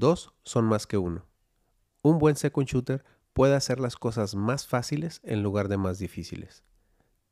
[0.00, 1.26] dos son más que uno.
[2.02, 6.64] Un buen second shooter puede hacer las cosas más fáciles en lugar de más difíciles.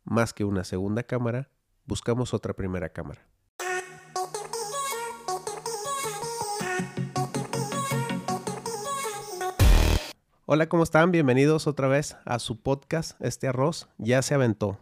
[0.04, 1.50] Más que una segunda cámara,
[1.84, 3.26] buscamos otra primera cámara.
[10.46, 11.10] Hola, ¿cómo están?
[11.10, 13.20] Bienvenidos otra vez a su podcast.
[13.20, 14.78] Este arroz ya se aventó.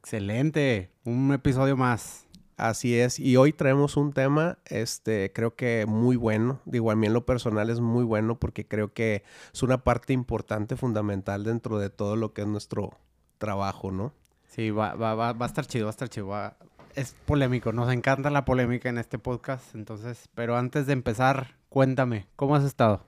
[0.00, 2.23] Excelente, un episodio más.
[2.56, 6.60] Así es, y hoy traemos un tema, este, creo que muy bueno.
[6.66, 10.12] Digo, a mí en lo personal es muy bueno porque creo que es una parte
[10.12, 12.92] importante, fundamental dentro de todo lo que es nuestro
[13.38, 14.12] trabajo, ¿no?
[14.46, 16.28] Sí, va, va, va, va a estar chido, va a estar chido.
[16.28, 16.56] va-
[16.94, 22.28] Es polémico, nos encanta la polémica en este podcast, entonces, pero antes de empezar, cuéntame,
[22.36, 23.02] ¿cómo has estado?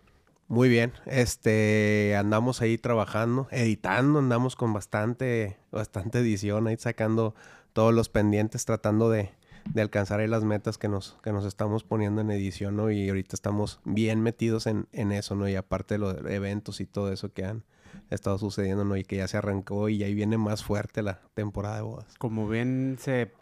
[0.49, 7.35] Muy bien, este, andamos ahí trabajando, editando, andamos con bastante, bastante edición, ahí sacando
[7.73, 9.33] todos los pendientes, tratando de,
[9.73, 12.91] de alcanzar las metas que nos, que nos estamos poniendo en edición, ¿no?
[12.91, 15.49] Y ahorita estamos bien metidos en, en eso, ¿no?
[15.49, 17.65] Y aparte de los eventos y todo eso que han
[18.11, 18.97] estado sucediendo, ¿no?
[18.97, 22.15] Y que ya se arrancó y ahí viene más fuerte la temporada de bodas.
[22.19, 23.33] Como bien se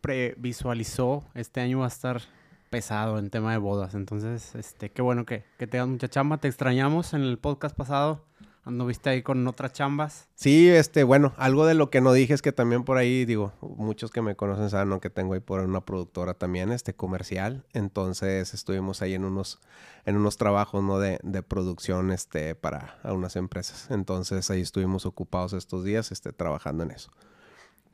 [0.00, 2.22] previsualizó, este año va a estar
[2.70, 6.48] pesado en tema de bodas, entonces, este, qué bueno que, que tengas mucha chamba, te
[6.48, 8.24] extrañamos en el podcast pasado,
[8.64, 10.28] anduviste ahí con otras chambas.
[10.34, 13.52] Sí, este, bueno, algo de lo que no dije es que también por ahí, digo,
[13.60, 17.64] muchos que me conocen saben que tengo ahí por una productora también, este, comercial.
[17.72, 19.60] Entonces estuvimos ahí en unos,
[20.04, 20.98] en unos trabajos, ¿no?
[20.98, 23.90] De, de producción, este, para a unas empresas.
[23.90, 27.10] Entonces ahí estuvimos ocupados estos días, este, trabajando en eso.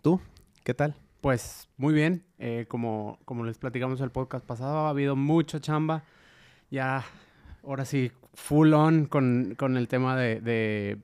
[0.03, 0.21] ¿Tú?
[0.65, 0.95] ¿Qué tal?
[1.21, 6.05] Pues muy bien, eh, como, como les platicamos el podcast pasado, ha habido mucha chamba.
[6.71, 7.05] Ya,
[7.65, 10.99] ahora sí, full on con, con el tema de, de,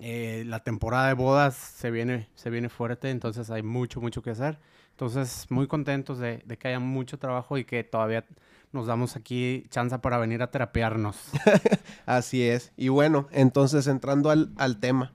[0.00, 4.30] eh, la temporada de bodas se viene, se viene fuerte, entonces hay mucho, mucho que
[4.30, 4.58] hacer.
[4.90, 8.24] Entonces, muy contentos de, de que haya mucho trabajo y que todavía
[8.72, 11.16] nos damos aquí chance para venir a terapiarnos.
[12.06, 12.72] Así es.
[12.76, 15.12] Y bueno, entonces entrando al, al tema.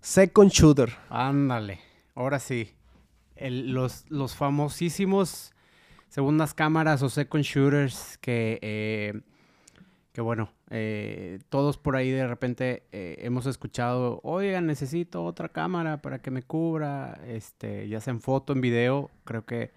[0.00, 0.94] Second Shooter.
[1.10, 1.80] Ándale,
[2.14, 2.74] ahora sí.
[3.34, 5.52] El- los, los famosísimos
[6.08, 9.20] segundas cámaras o second shooters que, eh,
[10.18, 16.02] que bueno, eh, todos por ahí de repente eh, hemos escuchado, oiga, necesito otra cámara
[16.02, 19.70] para que me cubra, este, ya sea en foto, en video, creo que...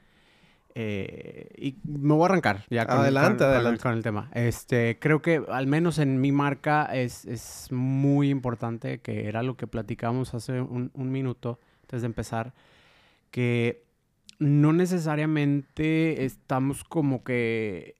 [0.74, 3.84] eh, y me voy a arrancar ya con, Adelante, con- con el- adelante.
[3.84, 4.31] con el tema.
[4.34, 9.56] Este, creo que al menos en mi marca es, es muy importante, que era lo
[9.58, 12.56] que platicamos hace un, un minuto antes de empezar,
[13.29, 13.84] que
[14.40, 17.94] no necesariamente estamos como que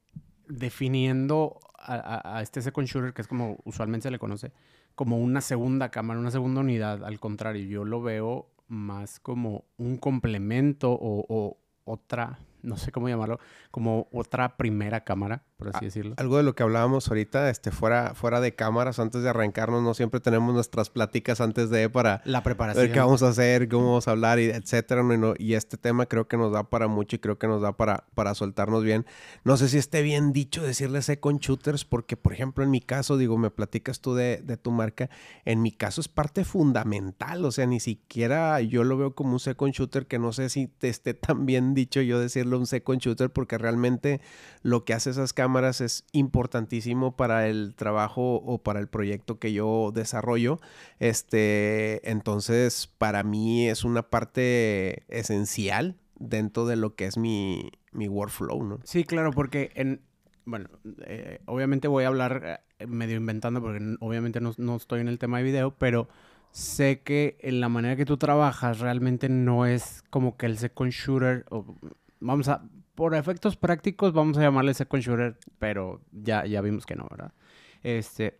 [0.48, 4.52] definiendo a, este second shooter, que es como usualmente se le conoce,
[4.96, 7.04] como una segunda cámara, una segunda unidad.
[7.04, 13.40] Al contrario, yo lo veo más como un complemento o otra, no sé cómo llamarlo,
[13.70, 16.16] como otra primera cámara, por así decirlo.
[16.18, 19.94] Algo de lo que hablábamos ahorita, este, fuera, fuera de cámaras, antes de arrancarnos, no
[19.94, 22.92] siempre tenemos nuestras pláticas antes de para La ver preparación.
[22.92, 25.04] qué vamos a hacer, cómo vamos a hablar, y etcétera.
[25.04, 25.14] ¿no?
[25.14, 27.62] Y, no- y este tema creo que nos da para mucho y creo que nos
[27.62, 29.06] da para, para soltarnos bien.
[29.44, 33.18] No sé si esté bien dicho decirle second shooters, porque, por ejemplo, en mi caso,
[33.18, 35.10] digo, me platicas tú de, de tu marca,
[35.46, 39.40] en mi caso es parte fundamental, o sea, ni siquiera yo lo veo como un
[39.40, 43.00] second shooter, que no sé si te esté tan bien dicho yo decirlo un second
[43.02, 44.22] shooter, porque realmente
[44.64, 49.54] lo que hace esas cámaras es importantísimo para el trabajo o para el proyecto que
[49.54, 50.60] yo desarrollo.
[51.00, 58.08] Este, entonces, para mí es una parte esencial dentro de lo que es mi, mi
[58.08, 58.80] workflow, ¿no?
[58.84, 60.02] Sí, claro, porque en,
[60.46, 60.70] bueno,
[61.06, 65.20] eh, obviamente voy a hablar eh, medio inventando porque obviamente no, no estoy en el
[65.20, 66.08] tema de video, pero
[66.52, 70.92] sé que en la manera que tú trabajas realmente no es como que el second
[70.92, 71.76] shooter, o,
[72.20, 72.64] vamos a,
[73.02, 77.34] por efectos prácticos vamos a llamarle second shooter, pero ya, ya vimos que no, ¿verdad?
[77.82, 78.38] Este,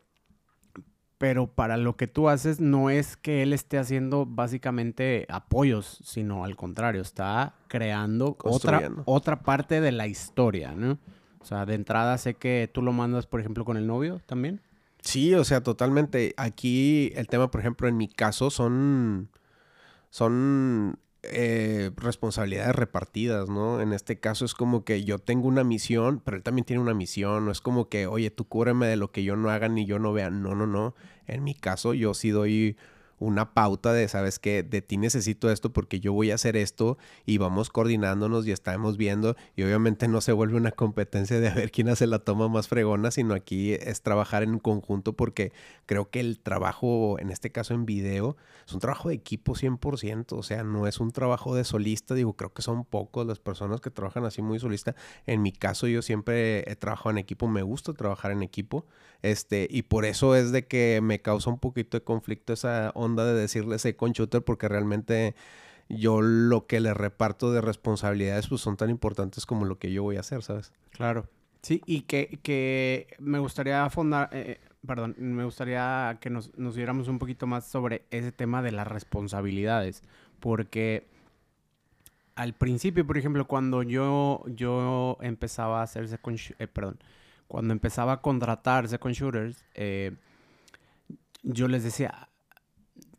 [1.18, 6.46] pero para lo que tú haces no es que él esté haciendo básicamente apoyos, sino
[6.46, 11.00] al contrario, está creando otra, otra parte de la historia, ¿no?
[11.40, 14.62] O sea, de entrada sé que tú lo mandas, por ejemplo, con el novio también.
[15.02, 16.36] Sí, o sea, totalmente.
[16.38, 19.32] Aquí el tema, por ejemplo, en mi caso son,
[20.12, 23.80] son eh, responsabilidades repartidas, ¿no?
[23.82, 26.94] En este caso es como que yo tengo una misión, pero él también tiene una
[26.94, 27.46] misión.
[27.46, 30.00] No es como que, oye, tú cúbreme de lo que yo no haga ni yo
[30.00, 30.30] no vea.
[30.30, 30.96] No, no, no.
[31.28, 32.76] En mi caso yo sí doy
[33.22, 36.98] una pauta de, sabes que de ti necesito esto porque yo voy a hacer esto
[37.26, 39.36] y vamos coordinándonos y estamos viendo.
[39.56, 42.68] Y obviamente no se vuelve una competencia de a ver quién hace la toma más
[42.68, 45.54] fregona, sino aquí es trabajar en conjunto porque
[45.86, 50.34] creo que el trabajo, en este caso en video, es un trabajo de equipo 100%,
[50.34, 53.82] o sea, no es un trabajo de solista, digo, creo que son pocos las personas
[53.82, 54.96] que trabajan así muy solista.
[55.28, 58.86] En mi caso yo siempre he trabajado en equipo, me gusta trabajar en equipo,
[59.22, 63.11] este, y por eso es de que me causa un poquito de conflicto esa onda
[63.16, 65.36] de decirle ese con shooter porque realmente
[65.90, 70.04] yo lo que le reparto de responsabilidades pues son tan importantes como lo que yo
[70.04, 70.72] voy a hacer, ¿sabes?
[70.92, 71.28] Claro.
[71.62, 76.76] Sí, y que, que me gustaría fundar, eh, eh, perdón, me gustaría que nos, nos
[76.76, 80.02] diéramos un poquito más sobre ese tema de las responsabilidades,
[80.40, 81.08] porque
[82.36, 86.98] al principio, por ejemplo, cuando yo, yo empezaba a hacerse con eh, perdón,
[87.48, 89.64] cuando empezaba a contratarse con shooters,
[91.44, 92.30] yo les decía,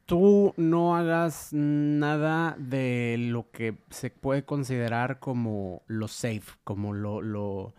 [0.07, 7.75] tú no hagas nada de lo que se puede considerar como lo safe, como lo,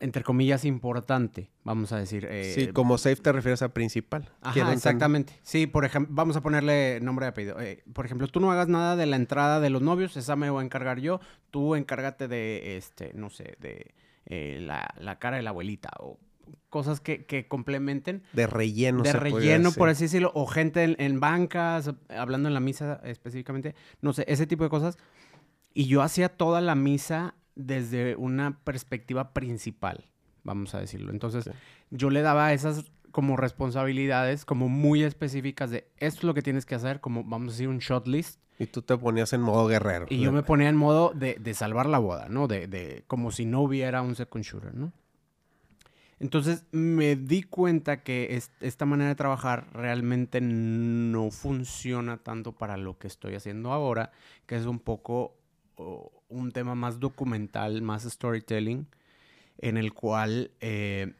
[0.00, 2.26] entre comillas, importante, vamos a decir.
[2.28, 4.28] Eh, sí, como safe te refieres a principal.
[4.40, 5.38] Ajá, exactamente.
[5.42, 7.60] Sí, por ejemplo, vamos a ponerle nombre y apellido.
[7.60, 10.50] Eh, por ejemplo, tú no hagas nada de la entrada de los novios, esa me
[10.50, 11.20] voy a encargar yo.
[11.50, 13.94] Tú encárgate de, este, no sé, de
[14.26, 16.18] eh, la, la cara de la abuelita o
[16.68, 18.22] cosas que, complementen.
[18.32, 19.02] De relleno.
[19.02, 20.32] De relleno, por así decirlo.
[20.34, 23.74] O gente en, bancas, hablando en la misa específicamente.
[24.00, 24.98] No sé, ese tipo de cosas.
[25.74, 30.08] Y yo hacía toda la misa desde una perspectiva principal,
[30.44, 31.12] vamos a decirlo.
[31.12, 31.50] Entonces,
[31.90, 36.64] yo le daba esas como responsabilidades como muy específicas de esto es lo que tienes
[36.64, 38.40] que hacer, como vamos a decir un shot list.
[38.58, 40.06] Y tú te ponías en modo guerrero.
[40.08, 42.48] Y yo me ponía en modo de, de salvar la boda, ¿no?
[42.48, 44.92] De, de, como si no hubiera un second shooter, ¿no?
[46.22, 52.96] Entonces me di cuenta que esta manera de trabajar realmente no funciona tanto para lo
[52.96, 54.12] que estoy haciendo ahora,
[54.46, 55.34] que es un poco
[56.28, 58.86] un tema más documental, más storytelling,
[59.58, 61.12] en el cual eh,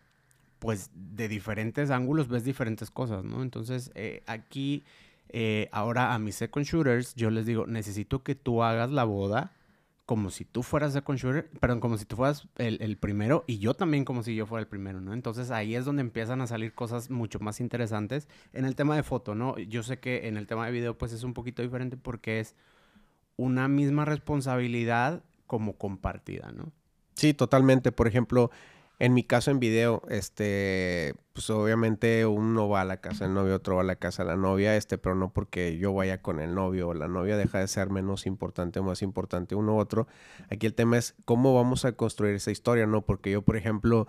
[0.61, 3.43] pues de diferentes ángulos ves diferentes cosas, ¿no?
[3.43, 4.85] Entonces eh, aquí
[5.31, 9.51] eh, ahora a mis second shooters yo les digo, necesito que tú hagas la boda
[10.07, 14.05] como si tú fueras shooter, perdón, como si tú fueras el, primero y yo también
[14.05, 15.13] como si yo fuera el primero, ¿no?
[15.13, 19.05] Entonces ahí es donde empiezan a salir cosas mucho más interesantes en el tema de
[19.05, 19.59] foto, ¿no?
[19.59, 22.57] Yo sé que en el tema de video pues es un poquito diferente porque es
[23.37, 26.73] una misma responsabilidad como compartida, ¿no?
[27.15, 27.93] Sí, totalmente.
[27.93, 28.51] Por ejemplo,
[29.03, 33.57] en mi caso en video, este, pues obviamente uno va a la casa del novio,
[33.57, 36.39] otro va a la casa de la novia, este, pero no porque yo vaya con
[36.39, 39.79] el novio o la novia deja de ser menos importante o más importante uno u
[39.79, 40.07] otro.
[40.51, 43.03] Aquí el tema es cómo vamos a construir esa historia, ¿no?
[43.03, 44.07] Porque yo, por ejemplo,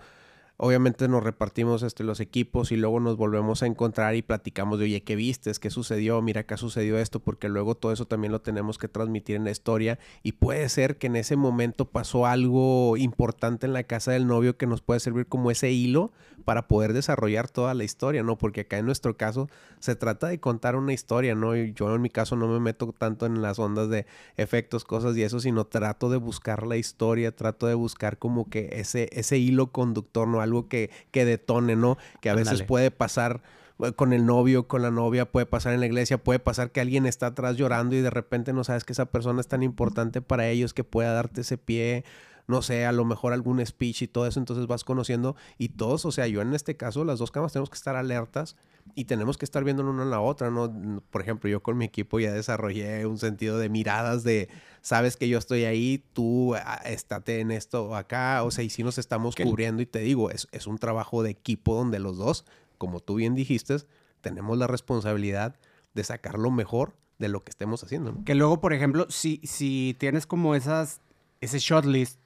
[0.56, 4.84] obviamente nos repartimos este, los equipos y luego nos volvemos a encontrar y platicamos de,
[4.86, 5.58] oye, ¿qué vistes?
[5.58, 6.20] ¿Qué sucedió?
[6.22, 9.50] Mira, ha sucedió esto, porque luego todo eso también lo tenemos que transmitir en la
[9.50, 14.26] historia y puede ser que en ese momento pasó algo importante en la casa del
[14.26, 16.12] novio que nos puede servir como ese hilo
[16.44, 18.36] para poder desarrollar toda la historia, ¿no?
[18.38, 19.48] Porque acá en nuestro caso
[19.80, 21.56] se trata de contar una historia, ¿no?
[21.56, 24.06] Y yo en mi caso no me meto tanto en las ondas de
[24.36, 28.68] efectos, cosas y eso, sino trato de buscar la historia, trato de buscar como que
[28.72, 30.40] ese, ese hilo conductor, ¿no?
[30.40, 31.98] algo que, que detone, ¿no?
[32.20, 33.42] Que a veces puede pasar
[33.80, 36.80] eh, con el novio, con la novia, puede pasar en la iglesia, puede pasar que
[36.80, 40.20] alguien está atrás llorando y de repente no sabes que esa persona es tan importante
[40.20, 42.04] para ellos que pueda darte ese pie,
[42.46, 46.04] no sé, a lo mejor algún speech y todo eso, entonces vas conociendo y todos,
[46.04, 48.56] o sea, yo en este caso, las dos camas tenemos que estar alertas
[48.94, 51.02] y tenemos que estar viendo una en la otra, ¿no?
[51.10, 54.48] Por ejemplo, yo con mi equipo ya desarrollé un sentido de miradas de,
[54.82, 58.82] sabes que yo estoy ahí, tú ah, estate en esto acá, o sea, y si
[58.82, 62.44] nos estamos cubriendo y te digo, es, es un trabajo de equipo donde los dos,
[62.76, 63.76] como tú bien dijiste,
[64.20, 65.56] tenemos la responsabilidad
[65.94, 68.12] de sacar lo mejor de lo que estemos haciendo.
[68.12, 68.24] ¿no?
[68.24, 71.00] Que luego, por ejemplo, si, si tienes como esas,
[71.40, 72.18] ese shot list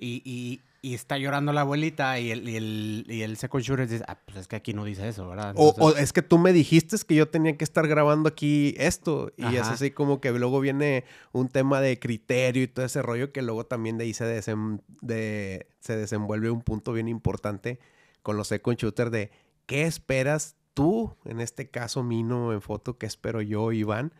[0.00, 4.02] y, y, está llorando la abuelita y el, y el, y el second shooter dice,
[4.08, 5.54] ah, pues es que aquí no dice eso, ¿verdad?
[5.56, 9.30] o, es que tú me dijiste que yo tenía que estar grabando aquí esto.
[9.36, 13.30] Y es así como que luego viene un tema de criterio y todo ese rollo
[13.30, 17.78] que luego también de ahí se, de, se desenvuelve un punto bien importante
[18.22, 19.30] con los second shooters de
[19.66, 24.14] qué esperas tú, en este caso Mino en foto, qué espero yo, Iván,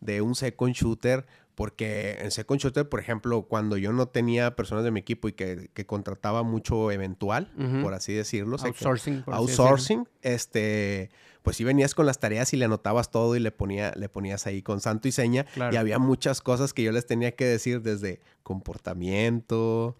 [0.00, 4.84] de un second shooter porque en Second Shooter, por ejemplo, cuando yo no tenía personas
[4.84, 7.50] de mi equipo y que, contrataba mucho eventual,
[7.82, 8.56] por así decirlo.
[8.60, 9.24] Outsourcing.
[9.26, 10.08] outsourcing.
[10.22, 11.10] este,
[11.44, 14.46] pues sí venías con las tareas y le anotabas todo y le, ponía, le ponías
[14.46, 15.44] ahí con santo y seña.
[15.70, 19.96] Y había muchas cosas que yo les tenía que decir desde comportamiento,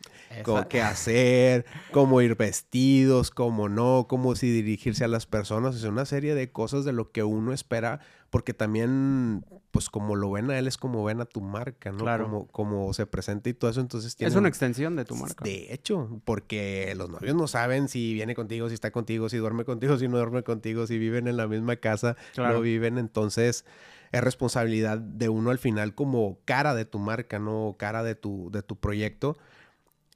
[0.70, 5.76] qué hacer, cómo ir vestidos, cómo no, cómo si dirigirse a las personas.
[5.76, 8.00] Es una serie de cosas de lo que uno espera
[8.34, 11.98] porque también, pues como lo ven a él, es como ven a tu marca, ¿no?
[11.98, 12.24] Claro.
[12.24, 14.28] Como, como se presenta y todo eso, entonces tiene...
[14.28, 15.44] Es una extensión de tu marca.
[15.44, 19.64] De hecho, porque los novios no saben si viene contigo, si está contigo, si duerme
[19.64, 23.66] contigo, si no duerme contigo, si viven en la misma casa, no viven, entonces
[24.10, 27.76] es responsabilidad de uno al final como cara de tu marca, ¿no?
[27.78, 29.38] Cara de tu, de tu proyecto,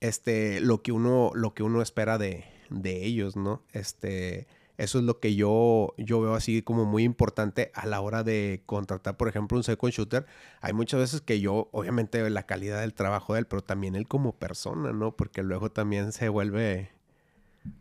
[0.01, 3.63] este, lo que uno, lo que uno espera de, de ellos, ¿no?
[3.73, 4.49] Este
[4.79, 8.63] eso es lo que yo, yo veo así como muy importante a la hora de
[8.65, 10.25] contratar, por ejemplo, un second shooter.
[10.61, 14.07] Hay muchas veces que yo, obviamente, la calidad del trabajo de él, pero también él
[14.07, 15.17] como persona, ¿no?
[15.17, 16.93] Porque luego también se vuelve,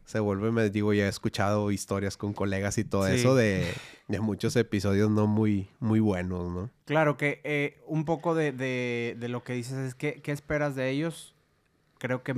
[0.06, 3.72] se vuelve, me digo, ya he escuchado historias con colegas y todo eso de,
[4.08, 6.72] de, muchos episodios no muy, muy buenos, ¿no?
[6.86, 10.74] Claro que eh, un poco de, de, de, lo que dices es que, ¿qué esperas
[10.74, 11.36] de ellos?
[12.00, 12.34] Creo que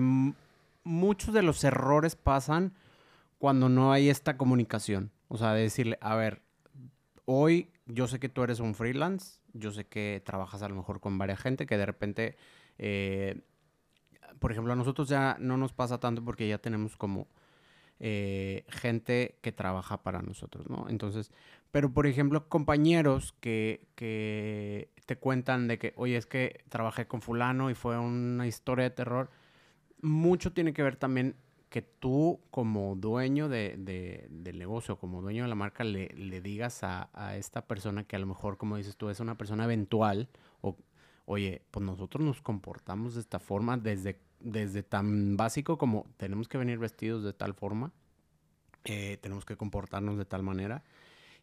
[0.84, 2.74] muchos de los errores pasan
[3.39, 5.12] cuando no hay esta comunicación.
[5.29, 6.43] O sea, de decirle, a ver,
[7.25, 11.00] hoy yo sé que tú eres un freelance, yo sé que trabajas a lo mejor
[11.00, 12.38] con varias gente, que de repente,
[12.77, 13.41] eh,
[14.39, 17.27] por ejemplo, a nosotros ya no nos pasa tanto porque ya tenemos como
[18.00, 20.88] eh, gente que trabaja para nosotros, ¿no?
[20.89, 21.31] Entonces,
[21.72, 27.22] pero por ejemplo, compañeros que, que te cuentan de que, oye, es que trabajé con
[27.22, 29.29] fulano y fue una historia de terror,
[30.01, 31.36] mucho tiene que ver también
[31.70, 33.76] que tú como dueño de,
[34.30, 38.16] del negocio, como dueño de la marca, le, le digas a, a, esta persona que
[38.16, 40.30] a lo mejor, como dices tú, es una persona eventual,
[40.62, 40.76] o,
[41.26, 46.58] oye, pues nosotros nos comportamos de esta forma desde, desde tan básico como tenemos que
[46.58, 47.94] venir vestidos de tal forma,
[48.86, 50.84] eh, tenemos que comportarnos de tal manera.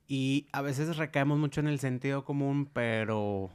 [0.09, 3.51] Y a veces recaemos mucho en el sentido común, pero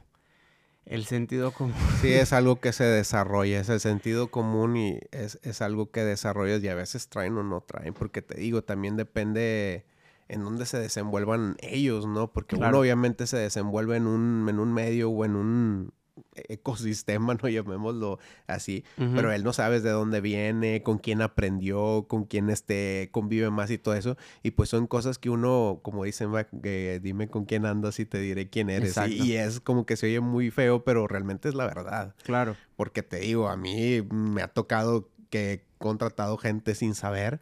[0.86, 1.74] el sentido común.
[2.00, 6.04] Sí, es algo que se desarrolla, es el sentido común y es, es, algo que
[6.04, 9.84] desarrollas y a veces traen o no traen, porque te digo, también depende
[10.28, 12.32] en dónde se desenvuelvan ellos, ¿no?
[12.32, 15.92] Porque uno obviamente se desenvuelve en un, en un medio o en un,
[16.34, 22.24] ecosistema, no llamémoslo así, pero él no sabes de dónde viene, con quién aprendió, con
[22.24, 26.30] quién este convive más y todo eso, y pues son cosas que uno, como dicen,
[26.62, 29.96] que dime con quién andas y te diré quién eres, y, y, es como que
[29.96, 32.14] se oye muy feo, pero realmente es la verdad.
[32.22, 32.56] Claro.
[32.76, 37.40] Porque te digo, a mí me ha tocado que he contratado gente sin saber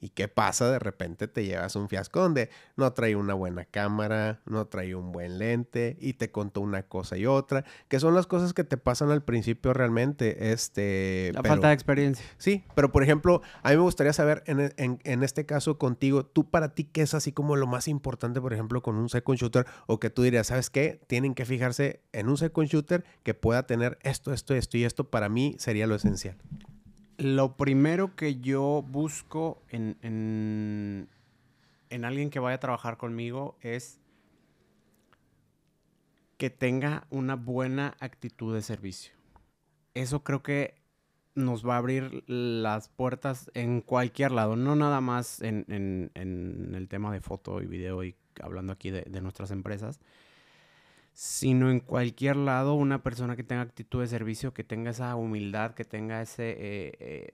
[0.00, 0.70] ¿Y qué pasa?
[0.70, 5.10] De repente te llevas un fiasco donde no trae una buena cámara, no trae un
[5.10, 8.76] buen lente y te contó una cosa y otra, que son las cosas que te
[8.76, 10.52] pasan al principio realmente.
[10.52, 12.24] Este, La falta de experiencia.
[12.36, 16.50] Sí, pero por ejemplo, a mí me gustaría saber en, en, este caso contigo, tú
[16.50, 19.66] para ti, ¿qué es así como lo más importante, por ejemplo, con un second shooter?
[19.86, 21.00] O que tú dirías, ¿sabes qué?
[21.06, 25.10] Tienen que fijarse en un second shooter que pueda tener esto, esto, esto y esto.
[25.10, 26.36] Para mí sería lo esencial.
[27.18, 31.08] Lo primero que yo busco en, en,
[32.04, 34.00] alguien que vaya a trabajar conmigo es
[36.36, 39.14] que tenga una buena actitud de servicio.
[39.94, 40.74] Eso creo que
[41.34, 47.12] nos va a abrir las puertas en cualquier lado, no nada más en, el tema
[47.12, 50.00] de foto y video y hablando aquí de nuestras empresas,
[51.16, 55.72] sino en cualquier lado una persona que tenga actitud de servicio, que tenga esa humildad,
[55.72, 57.32] que tenga ese, eh, eh,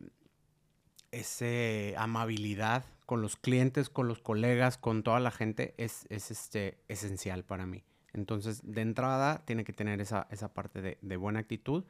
[1.11, 7.43] ese amabilidad con los clientes, con los colegas, con toda la gente, es, este, esencial
[7.43, 7.83] para mí.
[8.13, 11.83] Entonces, de entrada, tiene que tener esa, parte de, buena actitud.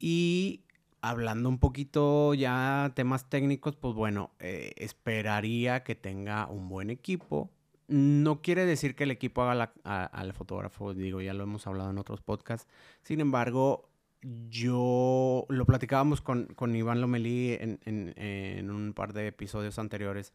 [0.00, 0.64] Y
[1.00, 7.52] hablando un poquito ya temas técnicos, pues bueno, eh, esperaría que tenga un buen equipo,
[7.88, 11.98] no quiere decir que el equipo haga al fotógrafo, digo, ya lo hemos hablado en
[11.98, 12.68] otros podcasts.
[13.02, 13.88] Sin embargo,
[14.48, 20.32] yo lo platicábamos con, con Iván Lomelí en, un par de episodios anteriores.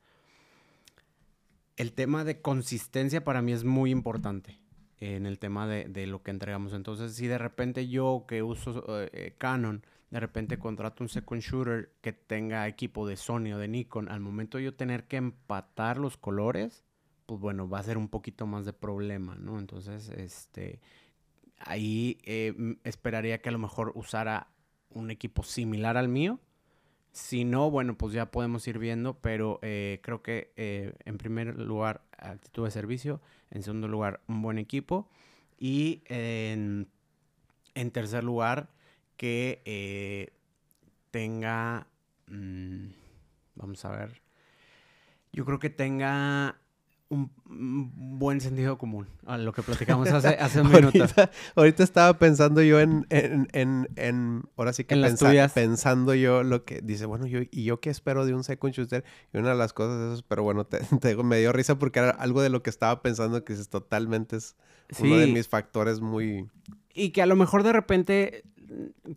[1.75, 4.59] El tema de consistencia para mí es muy importante
[4.99, 6.73] en el tema de, lo que entregamos.
[6.73, 11.91] Entonces, si de repente yo que uso eh, Canon, de repente contrato un second shooter
[12.01, 15.97] que tenga equipo de Sony o de Nikon, al momento de yo tener que empatar
[15.97, 16.83] los colores,
[17.29, 19.59] pues bueno, va a ser un poquito más de problema, ¿no?
[19.59, 20.79] Entonces, este,
[21.59, 24.47] ahí eh, esperaría que a lo mejor usara
[24.89, 26.39] un equipo similar al mío.
[27.11, 31.55] Si no, bueno, pues ya podemos ir viendo, pero eh, creo que eh, en primer
[31.55, 33.21] lugar, actitud de servicio,
[33.51, 35.07] en segundo lugar, un buen equipo
[35.59, 36.87] y en,
[37.93, 38.71] tercer lugar,
[39.17, 40.33] que
[41.11, 41.85] tenga,
[42.25, 42.87] mm,
[43.53, 44.19] vamos a ver,
[45.31, 46.59] yo creo que tenga
[47.09, 47.31] un,
[48.19, 51.05] buen sentido común a lo que platicamos hace, hace un minuto.
[51.55, 53.47] ahorita, estaba pensando yo en, en,
[53.95, 57.89] en, ahora sí que en pensando yo lo que dice, bueno, yo, ¿y yo qué
[57.89, 59.03] espero de un second shooter?
[59.33, 60.79] Y una de las cosas es, pero bueno, te,
[61.23, 64.55] me dio risa porque era algo de lo que estaba pensando que es totalmente es
[64.99, 66.47] uno de mis factores muy...
[66.93, 68.43] Y que a lo mejor de repente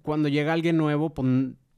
[0.03, 1.29] cuando llega alguien nuevo, pues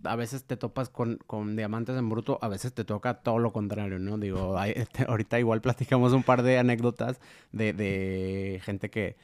[0.05, 1.19] a veces te topas con,
[1.57, 4.19] diamantes en bruto, a veces te toca todo lo contrario, ¿no?
[4.19, 7.21] Digo, este, ahorita igual platicamos un par de anécdotas
[7.53, 9.17] de, gente que,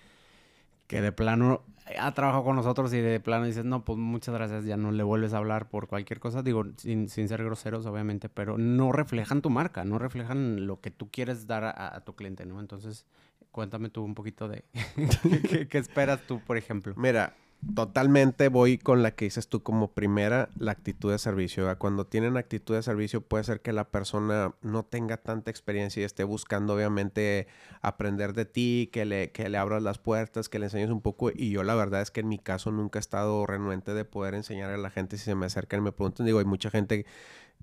[0.87, 1.63] que de plano
[1.99, 5.03] ha trabajado con nosotros y de plano dices, no, pues muchas gracias, ya no le
[5.03, 9.51] vuelves a hablar por cualquier cosa, digo, sin, ser groseros, obviamente, pero no reflejan tu
[9.51, 12.61] marca, no reflejan lo que tú quieres dar a, tu cliente, ¿no?
[12.61, 13.07] Entonces,
[13.51, 14.65] cuéntame tú un poquito de
[15.69, 16.95] qué esperas tú, por ejemplo.
[16.97, 17.35] Mira,
[17.75, 21.79] totalmente voy con la que dices tú como primera, la actitud de servicio.
[21.79, 26.05] Cuando tienen actitud de servicio puede ser que la persona no tenga tanta experiencia y
[26.05, 27.49] esté buscando obviamente
[27.83, 31.31] aprender de ti, que le, que le abras las puertas, que le enseñes un poco.
[31.35, 34.35] Y yo la verdad es que en mi caso nunca he estado renuente de poder
[34.35, 36.27] enseñar a la gente si se me acercan y me preguntan.
[36.27, 37.05] Digo, hay mucha gente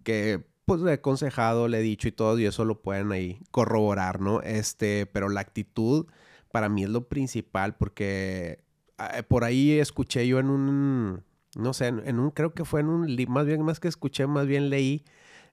[0.03, 3.39] que pues le he aconsejado, le he dicho y todo, y eso lo pueden ahí
[3.51, 4.41] corroborar, ¿no?
[4.41, 6.07] Este, pero la actitud
[6.51, 8.66] para mí es lo principal porque
[9.27, 11.23] por ahí escuché yo en un,
[11.55, 14.47] no sé, en, un, creo que fue en un, más bien, más que escuché, más
[14.47, 15.03] bien leí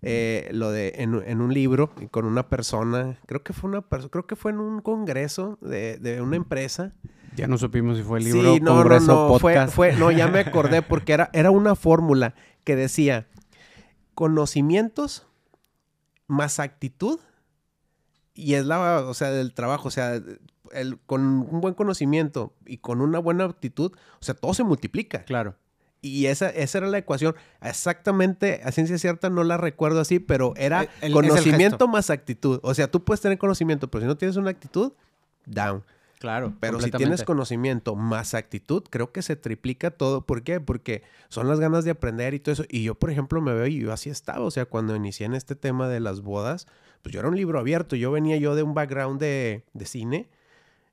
[0.02, 4.26] eh, lo de, en, un libro con una persona, creo que fue una persona, creo
[4.26, 6.92] que fue en un congreso de, una empresa.
[7.36, 10.10] Ya no supimos si fue el libro, sí, no, congreso, no, no, Fue, fue, no,
[10.10, 12.34] ya me acordé porque era, era una fórmula
[12.64, 13.28] que decía
[14.14, 15.26] conocimientos
[16.26, 17.18] más actitud
[18.34, 20.20] y es la, o sea, del trabajo, o sea,
[20.74, 25.24] el, con un buen conocimiento y con una buena actitud, o sea, todo se multiplica.
[25.24, 25.56] Claro.
[26.04, 27.34] Y esa, esa era la ecuación.
[27.62, 32.60] Exactamente, a ciencia cierta no la recuerdo así, pero era conocimiento más actitud.
[32.62, 34.92] O sea, tú puedes tener conocimiento, pero si no tienes una actitud,
[35.46, 35.82] down.
[36.18, 36.54] Claro.
[36.60, 40.22] Pero si tienes conocimiento más actitud, creo que se triplica todo.
[40.22, 40.60] ¿Por qué?
[40.60, 42.64] Porque son las ganas de aprender y todo eso.
[42.68, 44.44] Y yo, por ejemplo, me veo y yo así estaba.
[44.44, 46.66] O sea, cuando inicié en este tema de las bodas,
[47.02, 47.96] pues yo era un libro abierto.
[47.96, 50.30] Yo venía yo de un background de, de cine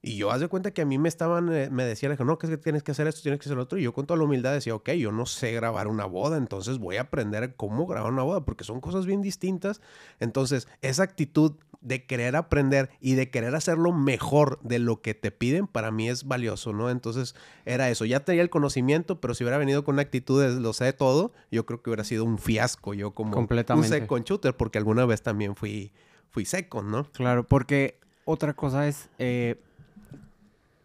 [0.03, 2.47] y yo haz de cuenta que a mí me estaban, eh, me decían, no, que
[2.47, 3.77] es que tienes que hacer esto, tienes que hacer lo otro.
[3.77, 6.79] Y yo con toda la humildad decía, ok, yo no sé grabar una boda, entonces
[6.79, 9.79] voy a aprender cómo grabar una boda, porque son cosas bien distintas.
[10.19, 15.29] Entonces, esa actitud de querer aprender y de querer hacerlo mejor de lo que te
[15.29, 16.89] piden, para mí es valioso, ¿no?
[16.89, 18.03] Entonces, era eso.
[18.05, 21.31] Ya tenía el conocimiento, pero si hubiera venido con una actitud de lo sé todo,
[21.51, 23.87] yo creo que hubiera sido un fiasco yo como Completamente.
[23.87, 25.91] un second shooter, porque alguna vez también fui,
[26.31, 27.03] fui seco, ¿no?
[27.11, 29.07] Claro, porque otra cosa es...
[29.19, 29.61] Eh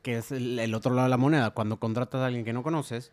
[0.06, 1.50] que es el, otro lado de la moneda.
[1.50, 3.10] Cuando contratas a alguien que no conoces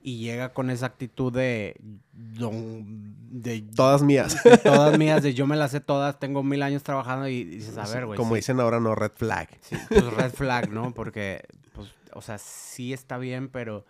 [0.00, 1.76] y llega con esa actitud de,
[2.14, 4.42] de todas mías.
[4.64, 7.86] todas mías, de yo me las sé todas, tengo mil años trabajando y dices, a
[7.86, 8.16] ver, güey.
[8.16, 9.50] Como dicen ahora, no, red flag.
[9.90, 10.94] pues red flag, ¿no?
[10.94, 13.84] Porque, pues, o sea, sí está bien, pero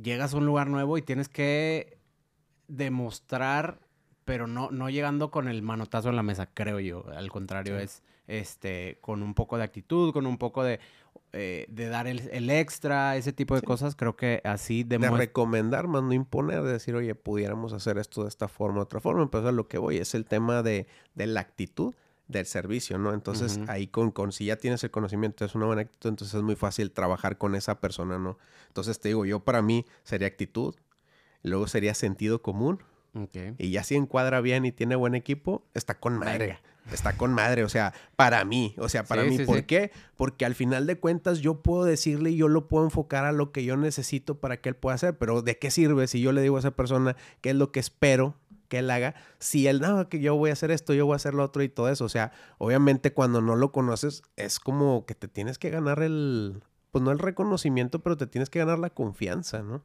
[0.00, 1.98] llegas a un lugar nuevo y tienes que
[2.68, 3.80] demostrar,
[4.24, 7.04] pero no, no llegando con el manotazo en la mesa, creo yo.
[7.16, 10.78] Al contrario, es este, con un poco de actitud, con un poco de,
[11.36, 16.04] eh, de dar el, extra, ese tipo de cosas, creo que así De recomendar, más
[16.04, 19.48] no imponer, de decir, oye, pudiéramos hacer esto de esta forma, de otra forma, pero
[19.48, 21.92] a lo que voy es el tema de, la actitud
[22.28, 23.12] del servicio, ¿no?
[23.12, 26.42] Entonces, ahí con, con, si ya tienes el conocimiento, es una buena actitud, entonces es
[26.42, 28.38] muy fácil trabajar con esa persona, ¿no?
[28.68, 30.76] Entonces, te digo, yo para mí sería actitud,
[31.42, 32.80] luego sería sentido común,
[33.58, 36.60] y ya si encuadra bien y tiene buen equipo, está con madre
[36.92, 39.90] está con madre, o sea, para mí, o sea, para mí, ¿por qué?
[40.16, 43.52] Porque al final de cuentas yo puedo decirle y yo lo puedo enfocar a lo
[43.52, 46.42] que yo necesito para que él pueda hacer, pero ¿de qué sirve si yo le
[46.42, 48.34] digo a esa persona qué es lo que espero
[48.68, 49.14] que él haga?
[49.38, 51.62] Si él, no, que yo voy a hacer esto, yo voy a hacer lo otro
[51.62, 55.58] y todo eso, o sea, obviamente cuando no lo conoces es como que te tienes
[55.58, 59.82] que ganar el, pues no el reconocimiento, pero te tienes que ganar la confianza, ¿no?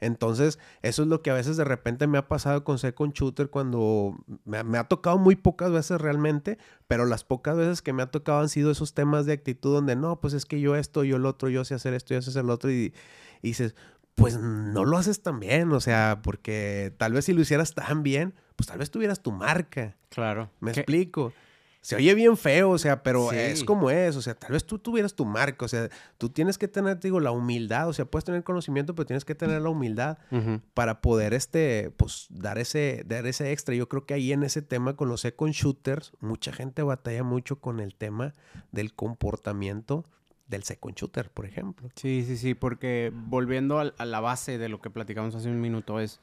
[0.00, 3.50] Entonces, eso es lo que a veces de repente me ha pasado con Second Shooter
[3.50, 8.10] cuando me, ha tocado muy pocas veces realmente, pero las pocas veces que me ha
[8.10, 11.18] tocado han sido esos temas de actitud donde no, pues es que yo esto, yo
[11.18, 12.94] lo otro, yo sé hacer esto, yo sé hacer lo otro y,
[13.42, 13.74] y dices,
[14.14, 18.02] pues no lo haces tan bien, o sea, porque tal vez si lo hicieras tan
[18.02, 19.96] bien, pues tal vez tuvieras tu marca.
[20.10, 20.50] Claro.
[20.60, 21.32] Me explico
[21.84, 24.78] se oye bien feo, o sea, pero es como es, o sea, tal vez tú
[24.78, 28.24] tuvieras tu marca, o sea, tú tienes que tener, digo, la humildad, o sea, puedes
[28.24, 30.16] tener conocimiento, pero tienes que tener la humildad
[30.72, 33.74] para poder, este, pues, dar ese, dar ese extra.
[33.74, 37.60] Yo creo que ahí en ese tema con los second shooters, mucha gente batalla mucho
[37.60, 38.34] con el tema
[38.72, 40.06] del comportamiento
[40.46, 41.90] del second shooter, por ejemplo.
[41.96, 46.00] Sí, sí, sí, porque volviendo a, la base de lo que platicamos hace un minuto
[46.00, 46.18] es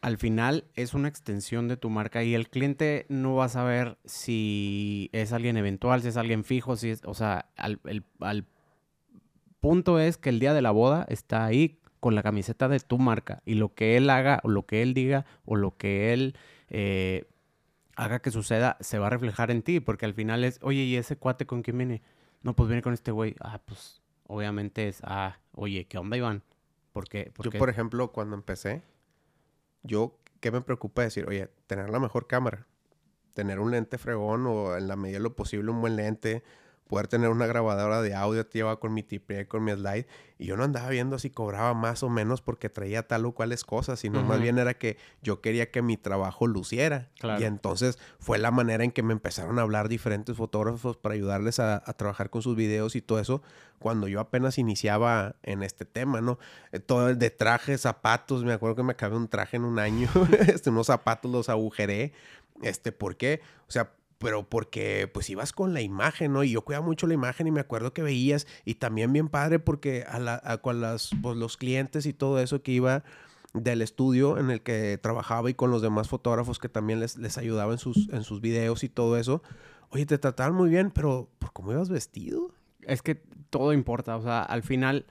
[0.00, 3.98] al final es una extensión de tu marca y el cliente no va a saber
[4.04, 7.80] si es alguien eventual, si es alguien fijo, si es, o sea, al,
[9.60, 12.98] punto es que el día de la boda está ahí con la camiseta de tu
[12.98, 16.36] marca y lo que él haga o lo que él diga o lo que él
[16.68, 17.24] eh,
[17.96, 20.96] haga que suceda se va a reflejar en ti porque al final es, oye, ¿y
[20.96, 22.02] ese cuate con quién viene?
[22.42, 23.34] No, pues viene con este güey.
[23.40, 26.42] Ah, pues obviamente es, ah, oye, ¿qué onda, Iván?
[26.92, 28.82] Porque, Yo, por ejemplo, cuando empecé,
[29.86, 31.26] yo, ¿qué me preocupa decir?
[31.28, 32.66] Oye, tener la mejor cámara,
[33.34, 36.42] tener un lente fregón o en la medida de lo posible un buen lente,
[36.88, 40.06] poder tener una grabadora de audio, te llevaba con mi tipe, con mi slide,
[40.38, 43.64] y yo no andaba viendo si cobraba más o menos porque traía tal o cuales
[43.64, 47.08] cosas, sino más bien era que yo quería que mi trabajo luciera.
[47.38, 51.58] Y entonces fue la manera en que me empezaron a hablar diferentes fotógrafos para ayudarles
[51.58, 53.42] a, trabajar con sus videos y todo eso,
[53.78, 56.38] cuando yo apenas iniciaba en este tema, ¿no?
[56.72, 59.78] Eh, todo el de trajes, zapatos, me acuerdo que me acabé un traje en un
[59.78, 60.08] año,
[60.46, 62.12] este, unos zapatos los agujeré,
[62.62, 63.40] este, ¿por qué?
[63.68, 66.44] O sea, pero porque pues ibas con la imagen, ¿no?
[66.44, 69.58] Y yo cuidaba mucho la imagen y me acuerdo que veías y también bien padre
[69.58, 73.04] porque a, la, con las, pues, los clientes y todo eso que iba
[73.52, 77.38] del estudio en el que trabajaba y con los demás fotógrafos que también les, les
[77.38, 79.42] ayudaba en sus, en sus videos y todo eso.
[79.90, 82.50] Oye, te trataban muy bien, pero ¿por cómo ibas vestido?
[82.82, 85.06] Es que todo importa, o sea, al final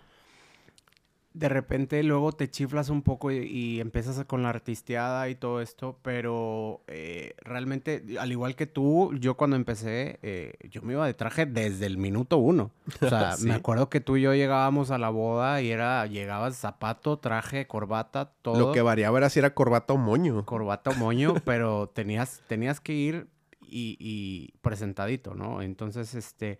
[1.35, 5.99] de repente luego te chiflas un poco y, empiezas con la artisteada y todo esto,
[6.01, 11.13] pero eh, realmente, al igual que tú, yo cuando empecé, eh, yo me iba de
[11.13, 12.71] traje desde el minuto uno.
[13.01, 16.55] O sea, me acuerdo que tú y yo llegábamos a la boda y era, llegabas
[16.55, 18.57] zapato, traje, corbata, todo.
[18.57, 20.45] Lo que variaba era si era corbata o moño.
[20.45, 23.27] Corbata o moño, pero tenías, tenías que ir
[23.61, 25.61] y, y presentadito, ¿no?
[25.61, 26.59] Entonces, este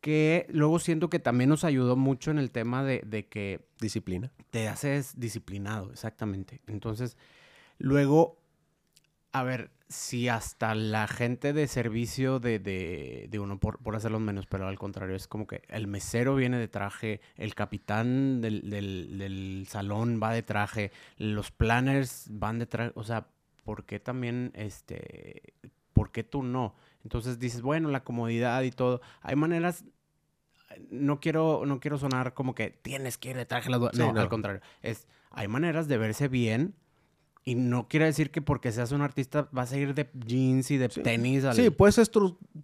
[0.00, 3.60] que luego siento que también nos ayudó mucho en el tema de, que...
[3.80, 4.30] Disciplina.
[4.50, 6.60] Te haces disciplinado, exactamente.
[6.66, 7.16] Entonces,
[7.78, 8.38] luego,
[9.32, 14.46] a ver, si hasta la gente de servicio de, de, uno, por, por, hacerlo menos,
[14.46, 19.66] pero al contrario, es como que el mesero viene de traje, el capitán del, del
[19.68, 23.28] salón va de traje, los planners van de traje, o sea,
[23.64, 25.54] ¿por qué también, este,
[25.92, 26.74] por qué tú no?
[27.02, 29.00] Entonces dices, bueno, la comodidad y todo.
[29.22, 29.84] Hay maneras,
[30.90, 34.20] no quiero, no quiero sonar como que tienes que ir de traje la no, no,
[34.20, 34.60] al contrario.
[34.82, 36.74] Es, hay maneras de verse bien.
[37.42, 40.76] Y no quiere decir que porque seas un artista vas a ir de jeans y
[40.76, 41.44] de tenis.
[41.54, 42.10] Sí, puedes,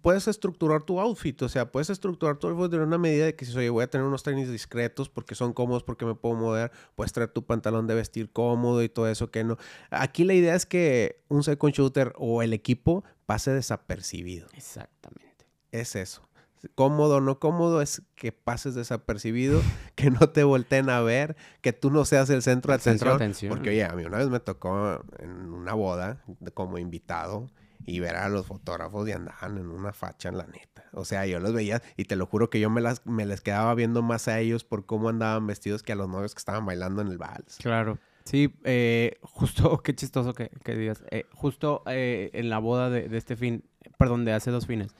[0.01, 1.41] puedes estructurar tu outfit.
[1.41, 3.89] O sea, puedes estructurar tu outfit de una medida de que si, oye, voy a
[3.89, 6.71] tener unos tenis discretos porque son cómodos, porque me puedo mover.
[6.95, 9.57] Puedes traer tu pantalón de vestir cómodo y todo eso que no.
[9.89, 14.47] Aquí la idea es que un second shooter o el equipo pase desapercibido.
[14.53, 15.47] Exactamente.
[15.71, 16.26] Es eso.
[16.75, 19.61] Cómodo o no cómodo es que pases desapercibido,
[19.95, 23.69] que no te volteen a ver, que tú no seas el centro, de, atención, Porque
[23.69, 27.47] oye, a mí una vez me tocó en una boda como invitado
[27.85, 30.85] y ver a los fotógrafos y andaban en una facha en la neta.
[30.91, 33.41] O sea, yo los veía y te lo juro que yo me, las, me les
[33.41, 36.65] quedaba viendo más a ellos por cómo andaban vestidos que a los novios que estaban
[36.65, 37.57] bailando en el vals.
[37.61, 37.97] Claro.
[38.25, 41.03] Sí, eh, justo, qué chistoso que, que digas.
[41.11, 43.63] Eh, justo eh, en la boda de, de, este fin,
[43.97, 44.93] perdón, de hace dos fines,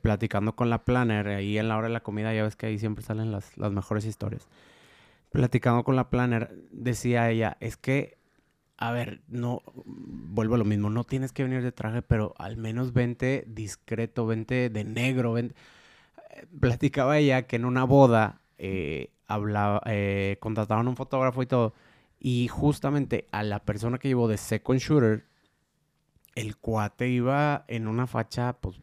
[0.00, 2.78] platicando con la planner, ahí en la hora de la comida, ya ves que ahí
[2.78, 4.48] siempre salen las, las mejores historias.
[5.30, 8.18] Platicando con la planner, decía ella, es que,
[8.76, 12.56] a ver, no, vuelvo a lo mismo, no tienes que venir de traje, pero al
[12.56, 15.54] menos vente discreto, vente de negro, vente...
[16.60, 18.40] Platicaba ella que en una boda
[19.26, 19.82] hablaba,
[20.40, 21.74] contrataban un fotógrafo y todo
[22.24, 25.26] y justamente a la persona que llevó de second shooter,
[26.34, 28.80] el cuate iba en una facha, pues,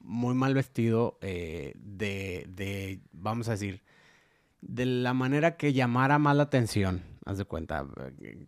[0.00, 3.82] muy mal vestido, eh, de, de, vamos a decir,
[4.60, 7.02] de la manera que llamara más la atención.
[7.24, 7.86] Haz de cuenta,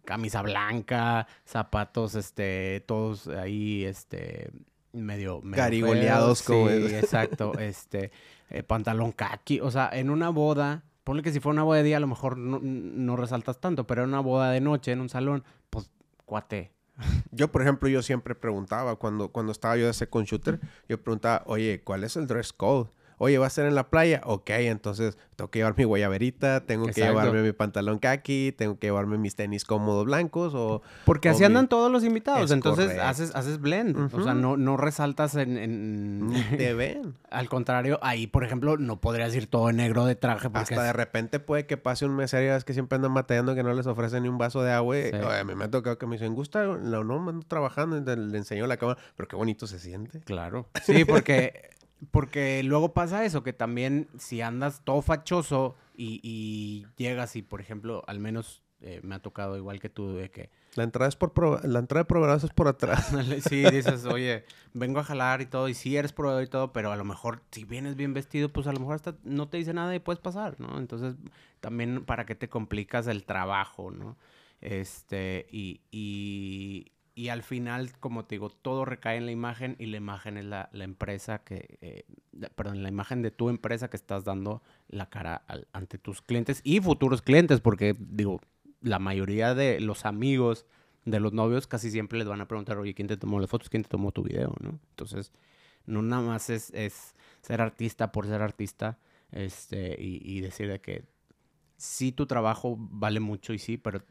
[0.04, 4.50] camisa blanca, zapatos, este, todos ahí, este,
[4.92, 5.40] medio...
[5.42, 8.10] medio Carigoleados como sí, exacto, este,
[8.50, 11.84] eh, pantalón kaki, o sea, en una boda Ponle que si fue una boda de
[11.84, 15.08] día, a lo mejor no, resaltas tanto, pero en una boda de noche en un
[15.08, 15.90] salón, pues
[16.24, 16.70] cuate.
[17.30, 21.42] Yo, por ejemplo, yo siempre preguntaba, cuando, cuando estaba yo de second shooter, yo preguntaba,
[21.46, 22.90] oye, ¿cuál es el dress code?
[23.24, 24.20] Oye, ¿va a ser en la playa?
[24.24, 28.88] Ok, entonces tengo que llevar mi guayaberita, tengo que llevarme mi pantalón kaki, tengo que
[28.88, 30.82] llevarme mis tenis cómodos blancos o...
[31.04, 35.37] Porque así andan todos los invitados, entonces haces, haces blend, o sea, no, no resaltas
[35.37, 35.56] en...
[35.56, 36.32] en...
[36.58, 37.14] Te ven.
[37.30, 40.74] Al contrario, ahí, por ejemplo, no podrías ir todo negro de traje porque...
[40.74, 43.72] Hasta de repente puede que pase un mesero es que siempre andan batallando que no
[43.72, 44.96] les ofrecen ni un vaso de agua.
[45.38, 48.66] a mí me ha tocado que me dicen, gusta, no, no, ando trabajando, le enseño
[48.66, 50.22] la cámara, pero qué bonito se siente.
[50.22, 50.66] Claro.
[50.85, 51.70] Sí, porque
[52.10, 58.02] porque luego pasa eso, que también si andas todo fachoso y, llegas y, por ejemplo,
[58.06, 60.50] al menos eh, me ha tocado igual que tú de que...
[60.74, 61.32] La entrada, es por
[61.64, 63.12] la entrada de proveedores es por atrás.
[63.48, 66.90] sí, dices, oye, vengo a jalar y todo, y sí eres proveedor y todo, pero
[66.90, 69.74] a lo mejor si vienes bien vestido, pues a lo mejor hasta no te dice
[69.74, 70.78] nada y puedes pasar, ¿no?
[70.78, 71.14] Entonces,
[71.60, 74.16] también para qué te complicas el trabajo, ¿no?
[74.62, 79.87] Este, y, y, y al final, como te digo, todo recae en la imagen y
[79.87, 82.04] la imagen es la, empresa que, eh,
[82.56, 86.80] perdón, la imagen de tu empresa que estás dando la cara ante tus clientes y
[86.80, 88.40] futuros clientes, porque digo,
[88.80, 90.66] la mayoría de los amigos
[91.04, 93.70] de los novios casi siempre les van a preguntar, oye, ¿quién te tomó las fotos?
[93.70, 94.52] ¿Quién te tomó tu video?
[94.58, 94.80] ¿no?
[94.90, 95.30] Entonces,
[95.87, 98.98] no nada más es, es ser artista por ser artista
[99.30, 101.04] este, y, y decir de que
[101.82, 104.02] sí tu trabajo vale mucho y sí, pero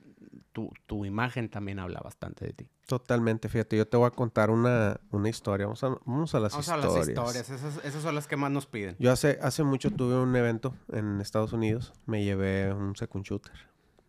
[0.52, 2.68] tu, tu, imagen también habla bastante de ti.
[2.86, 5.68] Totalmente, fíjate, yo te voy a contar una, una historia.
[5.68, 6.94] Vamos a, vamos a las vamos historias.
[6.94, 8.98] A las historias, esas, esas, son las que más nos piden.
[9.00, 13.54] Yo hace, hace mucho tuve un evento en Estados Unidos, me llevé un second shooter,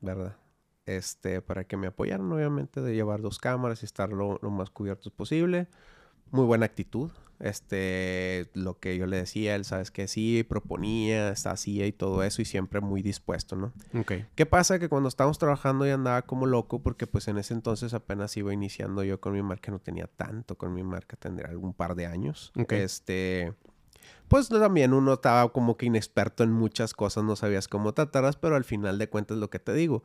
[0.00, 0.36] ¿verdad?
[0.84, 4.70] Este, para que me apoyaran, obviamente, de llevar dos cámaras y estar lo, lo más
[4.70, 5.68] cubiertos posible.
[6.32, 7.10] Muy buena actitud,
[7.42, 12.40] este, lo que yo le decía, él sabes que sí, proponía, hacía y todo eso
[12.40, 13.72] y siempre muy dispuesto, ¿no?
[13.98, 14.12] Ok.
[14.36, 14.78] ¿Qué pasa?
[14.78, 18.52] Que cuando estábamos trabajando ya andaba como loco porque pues en ese entonces apenas iba
[18.52, 22.06] iniciando yo con mi marca, no tenía tanto con mi marca, tendría algún par de
[22.06, 22.52] años.
[22.56, 22.72] Ok.
[22.74, 23.54] Este,
[24.28, 28.54] pues también uno estaba como que inexperto en muchas cosas, no sabías cómo tratarlas, pero
[28.54, 30.04] al final de cuentas lo que te digo,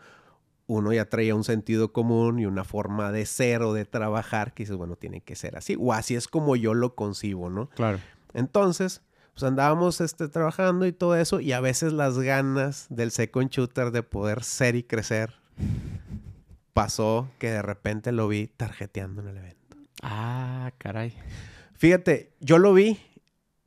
[0.68, 4.64] uno ya traía un sentido común y una forma de ser o de trabajar que
[4.64, 5.78] dices, bueno, tiene que ser así.
[5.80, 7.70] O así es como yo lo concibo, ¿no?
[7.70, 8.00] Claro.
[8.34, 9.02] Entonces,
[9.34, 13.92] pues andábamos este, trabajando y todo eso y a veces las ganas del second shooter
[13.92, 15.36] de poder ser y crecer
[16.74, 19.78] pasó que de repente lo vi tarjeteando en el evento.
[20.04, 21.14] Ah, caray.
[21.76, 23.00] Fíjate, yo lo vi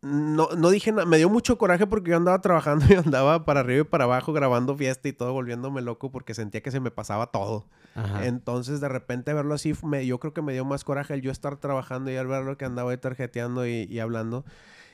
[0.02, 3.60] no, no dije nada, me dio mucho coraje porque yo andaba trabajando y andaba para
[3.60, 6.90] arriba y para abajo grabando fiesta y todo, volviéndome loco porque sentía que se me
[6.90, 7.66] pasaba todo.
[7.94, 8.26] Ajá.
[8.26, 11.30] Entonces, de repente verlo así, me, yo creo que me dio más coraje el yo
[11.30, 14.44] estar trabajando y al verlo que andaba ahí tarjeteando y, y hablando.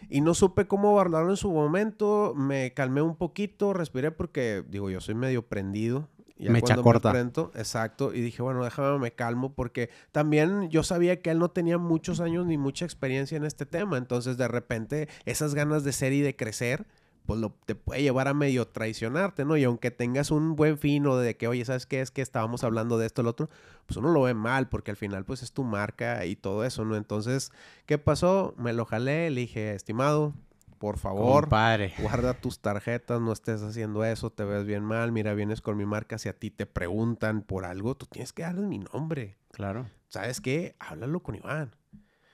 [0.09, 4.91] Y no supe cómo guardarlo en su momento, me calmé un poquito, respiré porque, digo,
[4.91, 6.09] yo soy medio prendido.
[6.39, 7.09] Ya me echa corta.
[7.09, 8.13] Me prento, exacto.
[8.13, 12.21] Y dije, bueno, déjame, me calmo, porque también yo sabía que él no tenía muchos
[12.21, 13.97] años ni mucha experiencia en este tema.
[13.97, 16.87] Entonces, de repente, esas ganas de ser y de crecer,
[17.27, 19.57] pues lo, te puede llevar a medio traicionarte, ¿no?
[19.57, 22.01] Y aunque tengas un buen fin o de que, oye, ¿sabes qué?
[22.01, 23.51] Es que estábamos hablando de esto, el otro,
[23.87, 26.85] pues uno lo ve mal, porque al final, pues es tu marca y todo eso,
[26.85, 26.97] ¿no?
[26.97, 27.51] Entonces,
[27.87, 28.55] ¿qué pasó?
[28.57, 30.35] Me lo jalé, le dije, estimado,
[30.79, 31.93] por favor, Compadre.
[32.01, 35.87] guarda tus tarjetas, no estés haciendo eso, te ves bien mal, mira, vienes con mi
[35.87, 39.37] marca, si a ti te preguntan por algo, tú tienes que darles mi nombre.
[39.53, 39.87] Claro.
[40.09, 40.77] ¿Sabes qué?
[40.79, 41.75] Háblalo con Iván.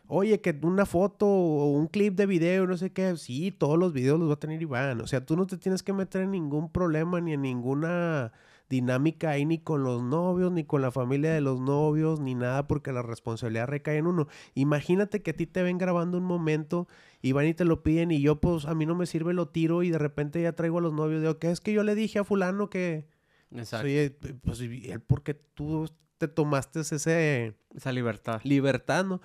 [0.08, 3.92] Oye, que una foto o un clip de video, no sé qué, sí, todos los
[3.92, 5.00] videos los va a tener Iván.
[5.00, 8.32] O sea, tú no te tienes que meter en ningún problema ni en ninguna
[8.68, 12.66] dinámica ahí ni con los novios, ni con la familia de los novios, ni nada,
[12.66, 14.28] porque la responsabilidad recae en uno.
[14.54, 16.88] Imagínate que a ti te ven grabando un momento
[17.22, 19.48] y van y te lo piden y yo pues a mí no me sirve, lo
[19.48, 21.20] tiro y de repente ya traigo a los novios.
[21.20, 23.06] Digo, ¿qué es que yo le dije a fulano que...
[23.54, 23.86] Exacto.
[23.86, 24.10] Oye,
[24.42, 27.54] pues él porque tú te tomaste ese...
[27.74, 28.40] Esa libertad.
[28.42, 29.20] Libertad, ¿no?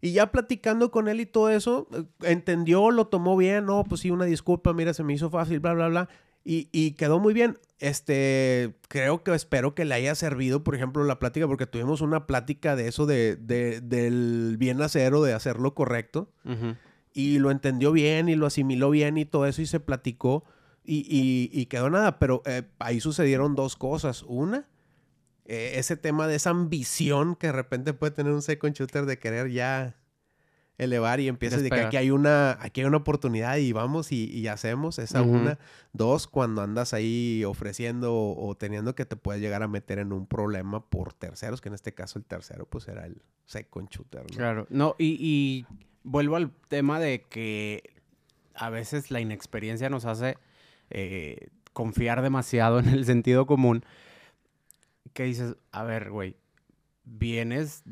[0.00, 1.88] Y ya platicando con él y todo eso,
[2.22, 5.74] entendió, lo tomó bien, no, pues sí, una disculpa, mira, se me hizo fácil, bla,
[5.74, 6.08] bla, bla.
[6.44, 7.58] Y, y, quedó muy bien.
[7.78, 12.26] Este, creo que espero que le haya servido, por ejemplo, la plática, porque tuvimos una
[12.26, 16.30] plática de eso, de, de del bien hacer o de hacerlo correcto.
[16.44, 16.76] Uh -huh.
[17.18, 20.44] Y lo entendió bien y lo asimiló bien y todo eso y se platicó
[20.84, 22.18] y, y, y quedó nada.
[22.20, 24.22] Pero eh, ahí sucedieron dos cosas.
[24.22, 24.68] Una,
[25.44, 29.18] eh, ese tema de esa ambición que de repente puede tener un second shooter de
[29.18, 29.96] querer ya
[30.76, 34.30] elevar y empieza de que aquí hay una aquí hay una oportunidad y vamos y,
[34.30, 35.40] y hacemos esa Uh -huh.
[35.40, 35.58] una
[35.92, 40.12] dos cuando andas ahí ofreciendo o, o, teniendo que te puedes llegar a meter en
[40.12, 44.20] un problema por terceros que en este caso el tercero pues era el second shooter
[44.30, 44.36] ¿no?
[44.36, 45.66] claro no y, y
[46.08, 47.82] vuelvo al tema de que
[48.54, 50.38] a veces la inexperiencia nos hace
[50.90, 53.84] eh, confiar demasiado en el sentido común
[55.12, 56.36] que dices a ver güey
[57.04, 57.84] vienes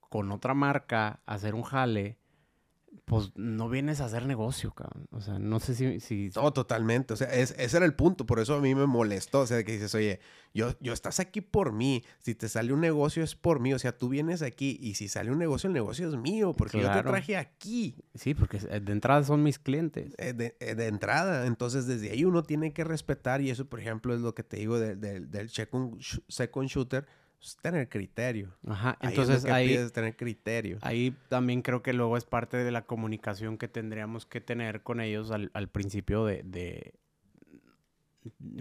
[0.00, 2.18] con otra marca a hacer un jale,
[3.04, 5.06] pues no vienes a hacer negocio, cabrón.
[5.10, 6.00] O sea, no sé si...
[6.00, 6.30] si...
[6.34, 7.12] No, totalmente.
[7.12, 8.24] O sea, es, ese era el punto.
[8.24, 9.40] Por eso a mí me molestó.
[9.40, 10.20] O sea, que dices, oye,
[10.54, 12.02] yo, yo estás aquí por mí.
[12.20, 13.74] Si te sale un negocio es por mí.
[13.74, 16.54] O sea, tú vienes aquí y si sale un negocio, el negocio es mío.
[16.54, 16.96] Porque claro.
[16.96, 17.94] yo te traje aquí.
[18.14, 20.14] Sí, porque de entrada son mis clientes.
[20.16, 21.46] Eh, de, eh, de, entrada.
[21.46, 23.42] Entonces, desde ahí uno tiene que respetar.
[23.42, 27.06] Y eso, por ejemplo, es lo que te digo de, de, del second, second shooter
[27.44, 28.56] pues, tener criterio.
[28.66, 30.78] Ajá, entonces ahí, ahí tener criterio.
[30.80, 35.00] Ahí también creo que luego es parte de la comunicación que tendríamos que tener con
[35.00, 36.94] ellos al, al principio de, de,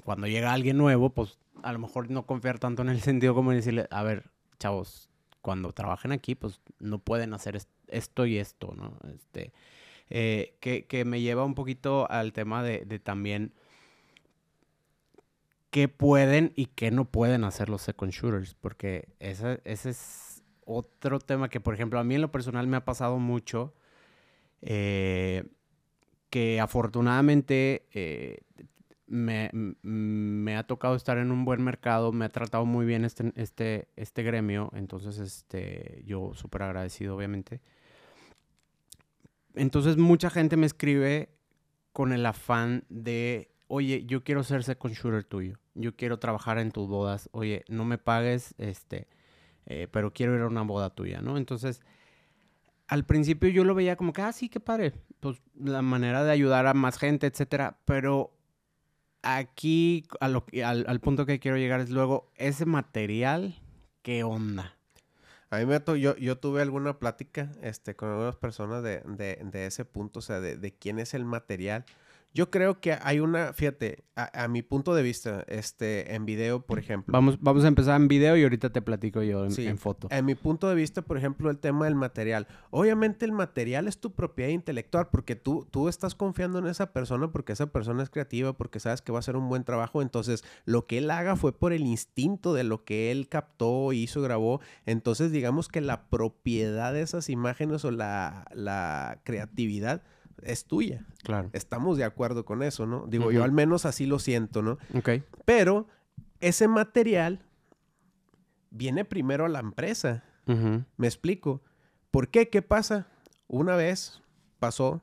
[0.04, 3.52] cuando llega alguien nuevo, pues a lo mejor no confiar tanto en el sentido como
[3.52, 5.10] decirle, a ver, chavos,
[5.42, 8.98] cuando trabajen aquí, pues no pueden hacer esto y esto, ¿no?
[9.14, 9.54] Este,
[10.10, 13.54] eh, que, me lleva un poquito al tema de, también
[15.74, 21.18] qué pueden y qué no pueden hacer los second shooters, porque ese, ese es otro
[21.18, 23.74] tema que, por ejemplo, a mí en lo personal me ha pasado mucho,
[24.62, 25.46] eh,
[26.30, 28.42] que afortunadamente eh,
[29.08, 33.88] me, ha tocado estar en un buen mercado, me ha tratado muy bien este, este,
[33.96, 37.62] este gremio, entonces este, yo súper agradecido obviamente.
[39.56, 41.30] Entonces mucha gente me escribe
[41.94, 46.72] con el afán de, oye, yo quiero ser second shooter tuyo, yo quiero trabajar en
[46.72, 49.08] tus bodas, oye, no me pagues, este,
[49.66, 51.38] eh, pero quiero ir a una boda tuya, ¿no?
[51.38, 51.82] Entonces,
[52.88, 56.32] al principio yo lo veía como que, ah, sí, qué padre, pues la manera de
[56.32, 58.34] ayudar a más gente, etcétera, pero
[59.22, 63.56] aquí al, al punto que quiero llegar es luego, ese material,
[64.02, 64.76] ¿qué onda?
[65.54, 69.68] A mí me yo, yo tuve alguna plática este, con algunas personas de, de, de
[69.68, 71.86] ese punto, o sea, de, de, quién es el material.
[72.36, 76.80] Yo creo que hay una, fíjate, a, mi punto de vista, este, en video, por
[76.80, 77.12] ejemplo.
[77.12, 80.08] Vamos, vamos a empezar en video y ahorita te platico yo en, en, foto.
[80.10, 82.48] En mi punto de vista, por ejemplo, el tema del material.
[82.72, 87.32] Obviamente el material es tu propiedad intelectual porque tú, tú estás confiando en esa persona
[87.32, 90.02] porque esa persona es creativa, porque sabes que va a hacer un buen trabajo.
[90.02, 94.24] Entonces, lo que él haga fue por el instinto de lo que él captó, hizo,
[94.24, 94.60] grabó.
[94.88, 100.02] Entonces, digamos que la propiedad de esas imágenes o la, la creatividad
[100.46, 101.06] es tuya.
[101.24, 101.50] Claro.
[101.54, 103.06] Estamos de acuerdo con eso, ¿no?
[103.08, 104.78] Digo, yo al menos así lo siento, ¿no?
[104.96, 105.10] Ok.
[105.46, 105.88] Pero
[106.40, 107.46] ese material
[108.70, 110.24] viene primero a la empresa.
[110.46, 111.62] Me explico.
[112.12, 112.50] ¿Por qué?
[112.50, 113.08] ¿Qué pasa?
[113.48, 114.22] Una vez
[114.60, 115.02] pasó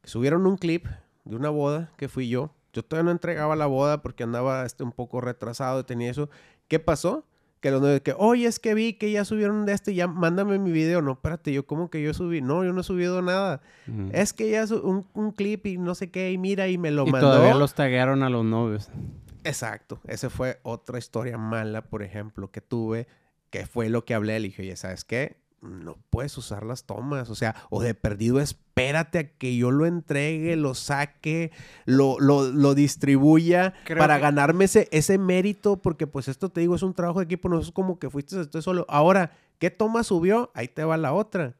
[0.00, 0.86] que subieron un clip
[1.24, 2.54] de una boda que fui yo.
[2.72, 6.30] Yo todavía no entregaba la boda porque andaba este, un poco retrasado, tenía eso.
[6.68, 7.24] ¿Qué pasó?
[7.60, 10.70] Que los que, oye, es que vi que ya subieron de este, ya mándame mi
[10.70, 11.02] video.
[11.02, 12.40] No, espérate, yo como que yo subí.
[12.40, 13.60] No, yo no he subido nada.
[14.12, 17.06] Es que ya un, un, clip y no sé qué, y mira, y me lo
[17.06, 17.30] y mandó.
[17.30, 18.90] todavía los taguearon a los novios.
[19.44, 20.00] Exacto.
[20.06, 23.06] Esa fue otra historia mala, por ejemplo, que tuve,
[23.50, 24.38] que fue lo que hablé.
[24.40, 25.36] Le dije, oye, ¿sabes qué?
[25.60, 29.86] No puedes usar las tomas, o sea, o de perdido espérate a que yo lo
[29.86, 31.50] entregue, lo saque,
[31.84, 36.94] lo, lo, distribuya para ganarme ese, ese mérito, porque pues esto te digo, es un
[36.94, 38.86] trabajo de equipo, no es como que fuiste estoy solo.
[38.88, 40.50] Ahora, ¿qué toma subió?
[40.54, 41.54] Ahí te va la otra.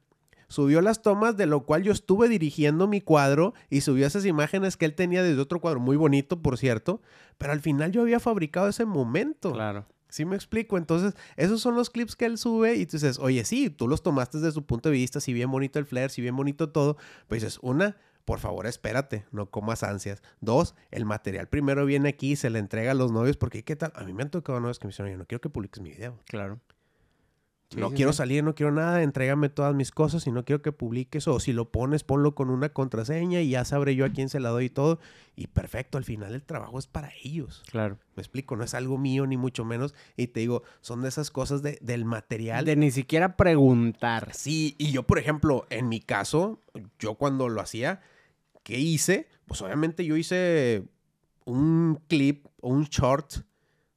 [0.48, 4.78] Subió las tomas de lo cual yo estuve dirigiendo mi cuadro y subió esas imágenes
[4.78, 7.02] que él tenía desde otro cuadro, muy bonito, por cierto,
[7.36, 9.52] pero al final yo había fabricado ese momento.
[9.52, 9.84] Claro.
[10.08, 10.78] ¿Sí me explico?
[10.78, 14.02] Entonces, esos son los clips que él sube y tú dices, oye, sí, tú los
[14.02, 16.96] tomaste desde su punto de vista, si bien bonito el flare, si bien bonito todo,
[17.26, 20.22] pues dices, una, por favor, espérate, no comas ansias.
[20.40, 23.92] Dos, el material primero viene aquí, se le entrega a los novios, porque ¿qué tal?
[23.94, 25.90] A mí me han tocado novios que me dicen, yo no quiero que publiques mi
[25.90, 26.18] video.
[26.26, 26.60] Claro
[27.76, 31.28] no quiero salir, no quiero nada, entrégame todas mis cosas y no quiero que publiques
[31.28, 34.40] o si lo pones, ponlo con una contraseña y ya sabré yo a quién se
[34.40, 34.98] la doy y todo.
[35.36, 37.62] Y perfecto, al final el trabajo es para ellos.
[37.70, 37.98] Claro.
[38.16, 39.94] Me explico, no es algo mío ni mucho menos.
[40.16, 42.64] Y te digo, son de esas cosas de, del material.
[42.64, 44.32] De ni siquiera preguntar.
[44.32, 46.62] Sí, y yo, por ejemplo, en mi caso,
[46.98, 48.00] yo cuando lo hacía,
[48.62, 49.28] ¿qué hice?
[49.46, 50.84] Pues obviamente yo hice
[51.44, 53.47] un clip o un short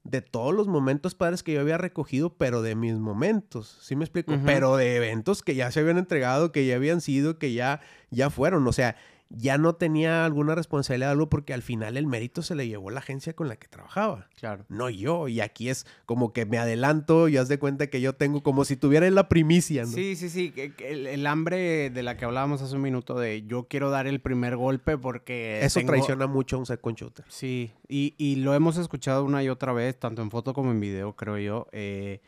[0.03, 4.03] de todos los momentos padres que yo había recogido, pero de mis momentos, ¿sí me
[4.03, 4.33] explico?
[4.45, 8.29] Pero de eventos que ya se habían entregado, que ya habían sido, que ya, ya
[8.29, 8.95] fueron, o sea,
[9.37, 12.89] ya no tenía alguna responsabilidad de algo porque al final el mérito se le llevó
[12.91, 14.27] la agencia con la que trabajaba.
[14.37, 14.65] Claro.
[14.69, 15.27] No yo.
[15.27, 18.65] Y aquí es como que me adelanto y haz de cuenta que yo tengo como
[18.65, 19.91] si tuviera la primicia, ¿no?
[19.91, 20.53] Sí, sí, sí.
[20.79, 24.57] El, hambre de la que hablábamos hace un minuto de yo quiero dar el primer
[24.57, 25.59] golpe porque.
[25.63, 27.25] Eso traiciona mucho a un second shooter.
[27.29, 27.71] Sí.
[27.87, 31.15] Y, y, lo hemos escuchado una y otra vez, tanto en foto como en video,
[31.15, 31.67] creo yo.
[31.71, 32.21] Eh,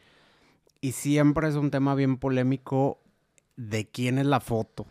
[0.79, 2.99] y siempre es un tema bien polémico
[3.55, 4.85] de quién es la foto.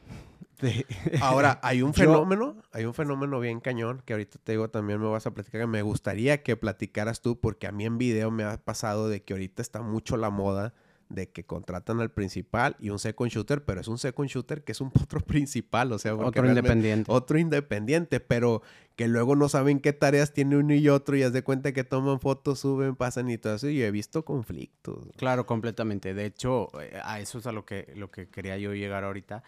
[1.21, 5.09] Ahora, hay un fenómeno, hay un fenómeno bien cañón que ahorita te digo también me
[5.09, 8.45] vas a platicar que me gustaría que platicaras tú porque a mí en video me
[8.45, 10.75] ha pasado de que ahorita está mucho la moda
[11.09, 14.73] de que contratan al principal y un second shooter, pero es un second shooter que
[14.73, 17.11] es un otro principal, o sea, otro independiente.
[17.13, 18.63] Otro independiente, pero
[18.97, 21.85] que luego no saben qué tareas tiene uno y otro y haz de cuenta que
[21.85, 25.07] toman fotos, suben, pasan y todo eso y he visto conflictos.
[25.17, 26.15] Claro, completamente.
[26.15, 29.43] De hecho, eh, a eso es a lo que, lo que quería yo llegar ahorita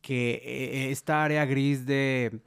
[0.00, 2.40] que eh, esta área gris de,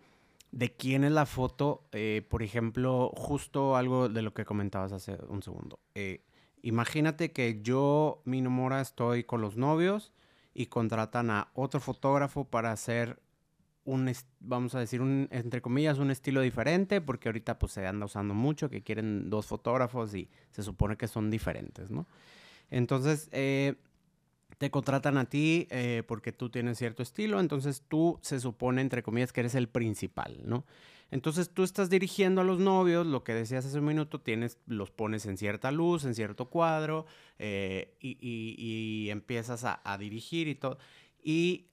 [0.51, 5.17] de quién es la foto, eh, por ejemplo, justo algo de lo que comentabas hace
[5.27, 5.79] un segundo.
[5.95, 6.21] Eh,
[6.61, 10.11] imagínate que yo, mi Mora, estoy con los novios
[10.53, 13.19] y contratan a otro fotógrafo para hacer
[13.85, 18.05] un, vamos a decir, un, entre comillas, un estilo diferente, porque ahorita pues se anda
[18.05, 22.05] usando mucho, que quieren dos fotógrafos y se supone que son diferentes, ¿no?
[22.69, 23.75] Entonces, eh,
[24.61, 29.01] te contratan a ti eh, porque tú tienes cierto estilo, entonces tú se supone, entre
[29.01, 30.65] comillas, que eres el principal, ¿no?
[31.09, 34.91] Entonces tú estás dirigiendo a los novios, lo que decías hace un minuto, tienes, los
[34.91, 37.07] pones en cierta luz, en cierto cuadro,
[37.39, 40.77] eh, y, empiezas a, dirigir y todo.
[41.23, 41.65] Y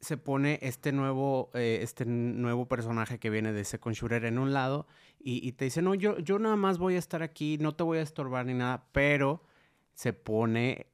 [0.00, 4.54] se pone este nuevo, eh, este nuevo personaje que viene de Second Shooter en un
[4.54, 4.86] lado
[5.20, 7.98] y, te dice, no, yo, yo nada más voy a estar aquí, no te voy
[7.98, 9.42] a estorbar ni nada, pero
[9.92, 10.86] se pone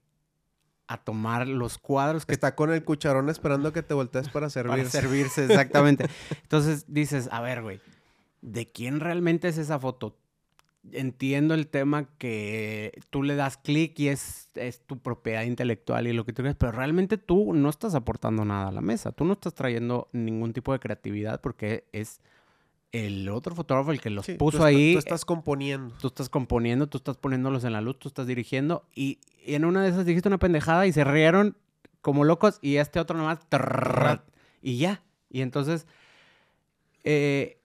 [0.86, 4.78] a tomar los cuadros que está con el cucharón esperando que te voltees para servirse.
[4.78, 6.06] Para servirse, exactamente.
[6.42, 7.80] Entonces dices, a ver, güey,
[8.42, 10.18] ¿de quién realmente es esa foto?
[10.92, 16.12] Entiendo el tema que tú le das clic y es, es tu propiedad intelectual y
[16.12, 19.12] lo que tú quieras, pero realmente tú no estás aportando nada a la mesa.
[19.12, 22.20] Tú no estás trayendo ningún tipo de creatividad porque es
[22.94, 24.92] el otro fotógrafo, el que los puso ahí.
[24.92, 25.92] Tú estás componiendo.
[26.00, 28.86] Tú estás componiendo, tú estás poniéndolos en la luz, tú estás dirigiendo.
[28.94, 31.56] Y, en una de esas dijiste una pendejada y se rieron
[32.02, 32.60] como locos.
[32.62, 33.40] Y este otro nomás.
[34.62, 35.02] y ya.
[35.28, 35.88] Y entonces.
[37.02, 37.58] Eh,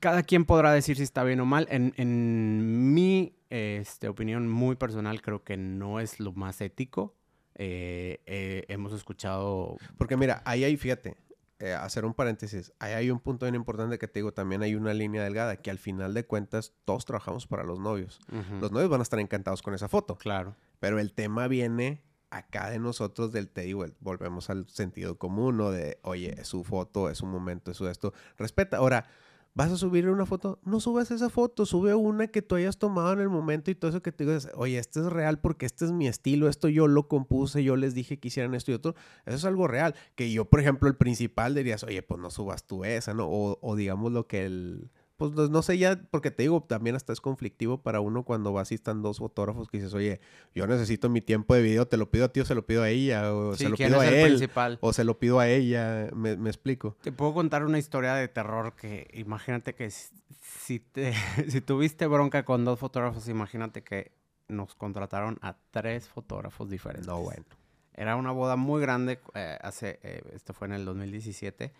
[0.00, 1.68] cada quien podrá decir si está bien o mal.
[1.70, 7.14] En, mi este, opinión muy personal, creo que no es lo más ético.
[7.54, 9.76] Eh, eh, hemos escuchado.
[9.96, 11.16] Porque mira, ahí hay, fíjate,
[11.60, 14.74] eh, hacer un paréntesis, ahí hay un punto bien importante que te digo, también hay
[14.74, 18.18] una línea delgada, que al final de cuentas todos trabajamos para los novios.
[18.60, 20.16] Los novios van a estar encantados con esa foto.
[20.16, 20.56] Claro.
[20.78, 25.70] Pero el tema viene acá de nosotros del, te digo, volvemos al sentido común, ¿no?
[25.70, 28.14] De, oye, es su foto, es su momento, es su esto.
[28.38, 28.78] Respeta.
[28.78, 29.06] Ahora,
[29.52, 30.60] ¿Vas a subir una foto?
[30.64, 33.90] No subas esa foto, sube una que tú hayas tomado en el momento y todo
[33.90, 36.86] eso que te digas, oye, este es real porque este es mi estilo, esto yo
[36.86, 38.94] lo compuse, yo les dije que hicieran esto y otro.
[39.26, 39.96] Eso es algo real.
[40.14, 43.26] Que yo, por ejemplo, el principal dirías, oye, pues no subas tú esa, ¿no?
[43.28, 44.90] O, o digamos lo que el
[45.20, 48.72] pues no sé ya, porque te digo, también hasta es conflictivo para uno cuando vas
[48.72, 50.18] y están dos fotógrafos que dices, oye,
[50.54, 52.82] yo necesito mi tiempo de video, te lo pido a ti o se lo pido
[52.82, 54.50] a ella, o se lo pido a él,
[54.80, 56.96] o se lo pido a ella, me, explico.
[57.02, 61.12] Te puedo contar una historia de terror que imagínate que si, te,
[61.50, 64.12] si tuviste bronca con dos fotógrafos, imagínate que
[64.48, 67.06] nos contrataron a tres fotógrafos diferentes.
[67.06, 67.44] No, bueno.
[67.92, 71.74] Era una boda muy grande, eh, hace, eh, esto fue en el 2017,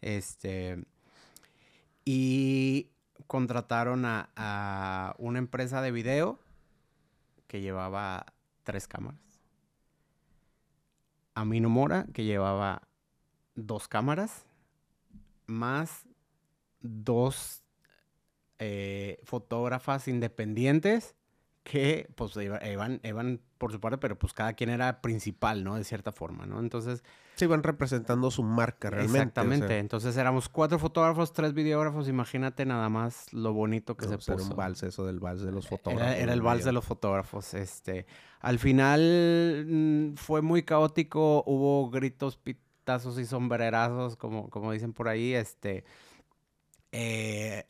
[0.00, 0.86] este
[2.08, 2.88] y
[3.26, 6.38] contrataron a, una empresa de video
[7.48, 8.32] que llevaba
[8.62, 9.20] tres cámaras.
[11.34, 12.88] A Mino Mora, que llevaba
[13.56, 14.46] dos cámaras,
[15.46, 16.06] más
[16.80, 17.64] dos
[18.58, 21.16] eh, fotógrafas independientes
[21.66, 25.74] que pues iban, iban por su parte, pero pues cada quien era principal, ¿no?
[25.74, 26.60] De cierta forma, ¿no?
[26.60, 27.02] Entonces...
[27.34, 29.18] Se iban representando su marca realmente.
[29.18, 29.78] Exactamente.
[29.78, 32.08] Entonces éramos cuatro fotógrafos, tres videógrafos.
[32.08, 34.34] Imagínate nada más lo bonito que se puso.
[34.34, 36.14] Era un vals eso del vals de los fotógrafos.
[36.14, 37.52] Era, el vals de los fotógrafos.
[37.54, 38.06] Este,
[38.40, 41.42] al final mm, fue muy caótico.
[41.46, 45.34] Hubo gritos, pitazos y sombrerazos, como, como dicen por ahí.
[45.34, 45.84] Este...
[46.92, 47.66] Eh,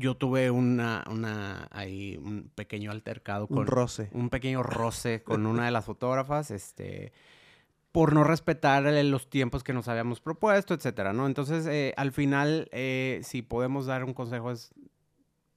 [0.00, 3.58] yo tuve una, una, ahí, un pequeño altercado con...
[3.58, 4.08] Un roce.
[4.12, 7.12] Un pequeño roce con una de las fotógrafas, este,
[7.92, 11.26] por no respetar los tiempos que nos habíamos propuesto, etcétera, ¿no?
[11.26, 14.72] Entonces, eh, al final, eh, si podemos dar un consejo es,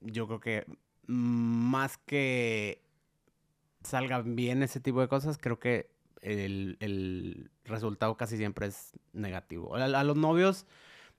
[0.01, 0.65] yo creo que
[1.07, 2.83] más que
[3.83, 5.89] salgan bien ese tipo de cosas, creo que
[6.21, 9.75] el, resultado casi siempre es negativo.
[9.75, 10.65] a los novios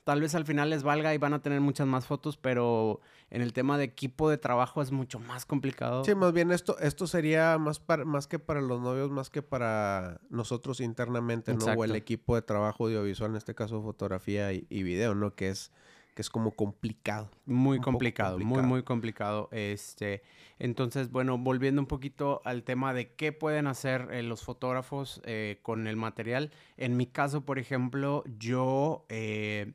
[0.04, 3.00] tal vez al final les valga y van a tener muchas más fotos, pero
[3.30, 6.04] en el tema de equipo de trabajo es mucho más complicado.
[6.04, 9.42] Sí, más bien esto, esto sería más, para, más que para los novios, más que
[9.42, 11.64] para nosotros internamente, ¿no?
[11.64, 15.34] O el equipo de trabajo audiovisual, en este caso fotografía y, y video, ¿no?
[15.34, 15.72] Que es
[16.14, 17.28] que es como complicado.
[17.44, 19.48] Muy complicado, muy, muy complicado.
[19.50, 20.22] Este,
[20.58, 25.58] entonces, bueno, volviendo un poquito al tema de qué pueden hacer eh, los fotógrafos eh,
[25.62, 26.52] con el material.
[26.76, 29.74] En mi caso, por ejemplo, yo eh,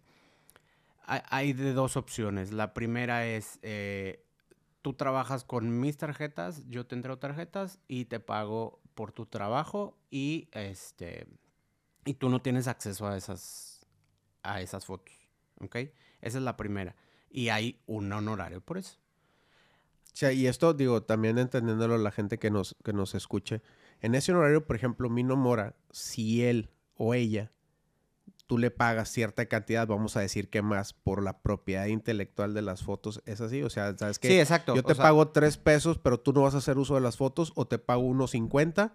[1.09, 2.51] hay de dos opciones.
[2.51, 4.25] La primera es, eh,
[4.81, 9.97] tú trabajas con mis tarjetas, yo te entrego tarjetas y te pago por tu trabajo
[10.11, 11.27] y este
[12.05, 13.85] y tú no tienes acceso a esas
[14.43, 15.13] a esas fotos,
[15.61, 15.75] ¿ok?
[16.21, 16.95] Esa es la primera
[17.29, 18.99] y hay un honorario por eso.
[20.13, 23.61] Sí, y esto digo también entendiéndolo la gente que nos que nos escuche,
[24.01, 27.51] en ese honorario, por ejemplo, Mino Mora, si él o ella
[28.49, 32.63] tú le pagas cierta cantidad, vamos a decir que más, por la propiedad intelectual de
[32.63, 33.21] las fotos.
[33.27, 33.61] ¿Es así?
[33.61, 34.27] O sea, ¿sabes qué?
[34.27, 34.73] Sí, exacto.
[34.73, 37.51] Yo te pago tres pesos, pero tú no vas a hacer uso de las fotos,
[37.53, 38.91] o te pago unos 50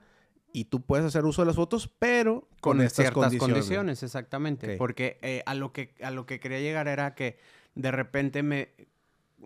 [0.52, 4.02] y tú puedes hacer uso de las fotos, pero con, estas ciertas condiciones.
[4.02, 4.76] exactamente.
[4.76, 7.38] Porque eh, a, lo que, a lo que quería llegar era que
[7.76, 8.70] de repente me,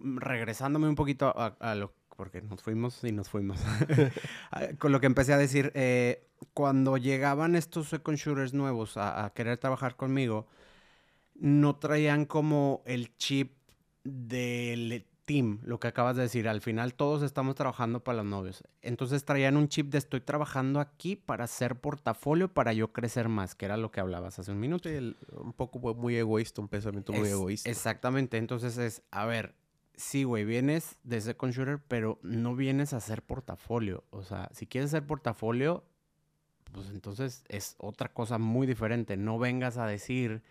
[0.01, 3.61] regresándome un poquito a, lo, porque nos fuimos y nos fuimos,
[4.79, 9.57] con lo que empecé a decir, eh, cuando llegaban estos second shooters nuevos a querer
[9.57, 10.49] trabajar conmigo,
[11.37, 13.53] no traían como el chip
[14.03, 16.49] del team, lo que acabas de decir.
[16.49, 18.65] Al final todos estamos trabajando para los novios.
[18.81, 23.55] Entonces traían un chip de estoy trabajando aquí para hacer portafolio para yo crecer más,
[23.55, 24.89] que era lo que hablabas hace un minuto.
[24.89, 27.69] un poco muy egoísta, un pensamiento muy egoísta.
[27.69, 28.39] Exactamente.
[28.39, 29.55] Entonces es, a ver,
[29.99, 34.05] sí, güey, vienes de Second Shooter, pero no vienes a hacer portafolio.
[34.11, 35.85] O sea, si quieres hacer portafolio,
[36.73, 39.17] pues entonces es otra cosa muy diferente.
[39.17, 40.43] No vengas a decir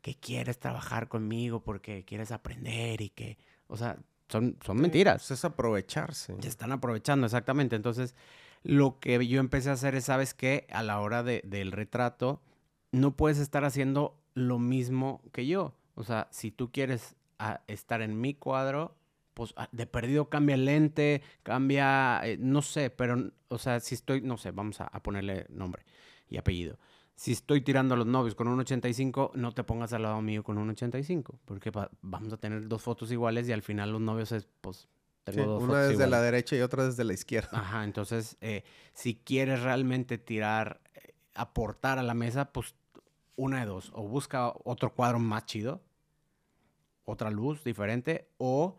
[0.00, 3.36] que quieres trabajar conmigo porque quieres aprender y que,
[3.66, 5.26] o sea, son, son mentiras.
[5.26, 6.34] Pues, es aprovecharse.
[6.40, 7.76] Se están aprovechando, exactamente.
[7.76, 8.14] Entonces,
[8.62, 10.66] lo que yo empecé a hacer es, ¿sabes qué?
[10.70, 12.42] A la hora de, del retrato,
[12.92, 15.74] no puedes estar haciendo lo mismo que yo.
[15.96, 18.96] O sea, si tú quieres ah, estar en mi cuadro,
[19.34, 23.94] pues ah, de perdido cambia el lente, cambia, eh, no sé, pero, o sea, si
[23.94, 25.84] estoy, no sé, vamos a ponerle nombre
[26.28, 26.78] y apellido
[27.16, 30.42] si estoy tirando a los novios con un 85, no te pongas al lado mío
[30.42, 31.70] con un 85, porque
[32.02, 34.88] vamos a tener dos fotos iguales y al final los novios es, pues,
[35.22, 37.50] tengo dos una desde la derecha y otra desde la izquierda.
[37.52, 42.74] Ajá, entonces, eh, si quieres realmente tirar, eh, aportar a la mesa, pues,
[43.36, 45.82] una de dos, o busca otro cuadro más chido,
[47.04, 48.78] otra luz diferente, o,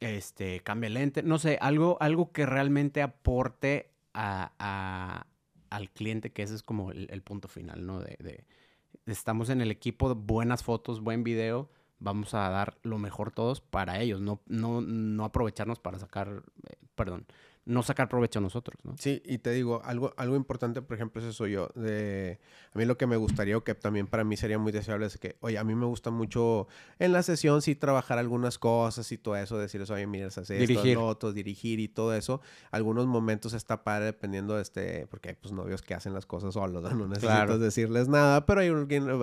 [0.00, 5.26] este, cambia el lente, no sé, algo, algo que realmente aporte a
[5.72, 8.00] al cliente, que ese es como el, punto final, ¿no?
[8.00, 8.44] De,
[9.06, 14.00] estamos en el equipo, buenas fotos, buen video, vamos a dar lo mejor todos para
[14.00, 17.26] ellos, no, no, no aprovecharnos para sacar, eh, perdón,
[17.64, 18.94] no sacar provecho a nosotros, ¿no?
[18.98, 21.68] Sí, y te digo, algo, algo importante, por ejemplo, es eso yo.
[21.74, 22.40] De,
[22.74, 25.16] a mí lo que me gustaría, o que también para mí sería muy deseable, es
[25.18, 26.66] que, oye, a mí me gusta mucho
[26.98, 30.98] en la sesión sí trabajar algunas cosas y todo eso, decirles, oye, mira, hace dirigir.
[30.98, 32.40] esto, dirigir y todo eso.
[32.72, 36.54] Algunos momentos está padre dependiendo de este, porque hay pues novios que hacen las cosas
[36.54, 37.06] solos, ¿no?
[37.08, 38.70] necesitas decirles nada, pero hay,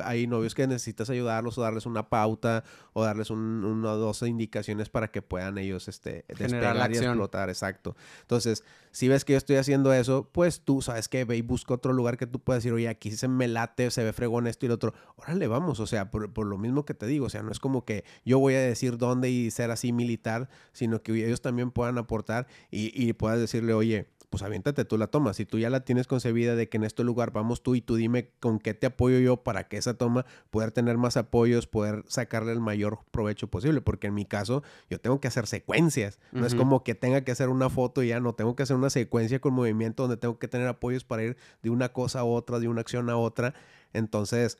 [0.04, 2.64] hay novios que necesitas ayudarlos o darles una pauta
[2.94, 7.50] o darles un, una o dos indicaciones para que puedan ellos este, despegar y explotar,
[7.50, 7.96] exacto.
[8.30, 11.74] Entonces, si ves que yo estoy haciendo eso, pues tú sabes que ve y busca
[11.74, 14.68] otro lugar que tú puedas decir, oye, aquí se me late, se ve fregón esto
[14.68, 14.94] y lo otro.
[15.16, 17.86] Órale, vamos, o sea, por, lo mismo que te digo, o sea, no es como
[17.86, 21.98] que yo voy a decir dónde y ser así militar, sino que ellos también puedan
[21.98, 25.34] aportar y, y puedas decirle, oye, pues aviéntate tú la toma.
[25.34, 27.96] Si tú ya la tienes concebida de que en este lugar vamos tú y tú
[27.96, 32.04] dime con qué te apoyo yo para que esa toma poder tener más apoyos, poder
[32.08, 33.82] sacarle el mayor provecho posible.
[33.82, 36.20] Porque en mi caso, yo tengo que hacer secuencias.
[36.32, 38.34] No es como que tenga que hacer una foto y ya no.
[38.34, 41.70] Tengo que hacer una secuencia con movimiento donde tengo que tener apoyos para ir de
[41.70, 43.56] una cosa a otra, de una acción a otra.
[43.94, 44.60] Entonces,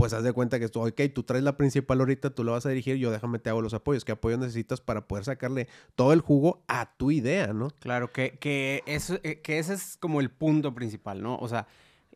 [0.00, 2.64] pues haz de cuenta que esto, ok, tú traes la principal ahorita, tú lo vas
[2.64, 4.04] a dirigir, yo déjame te hago los apoyos.
[4.04, 7.68] ¿Qué apoyo necesitas para poder sacarle todo el jugo a tu idea, no?
[7.80, 11.36] Claro, que, que, eso, eh, que ese es como el punto principal, ¿no?
[11.36, 11.66] O sea,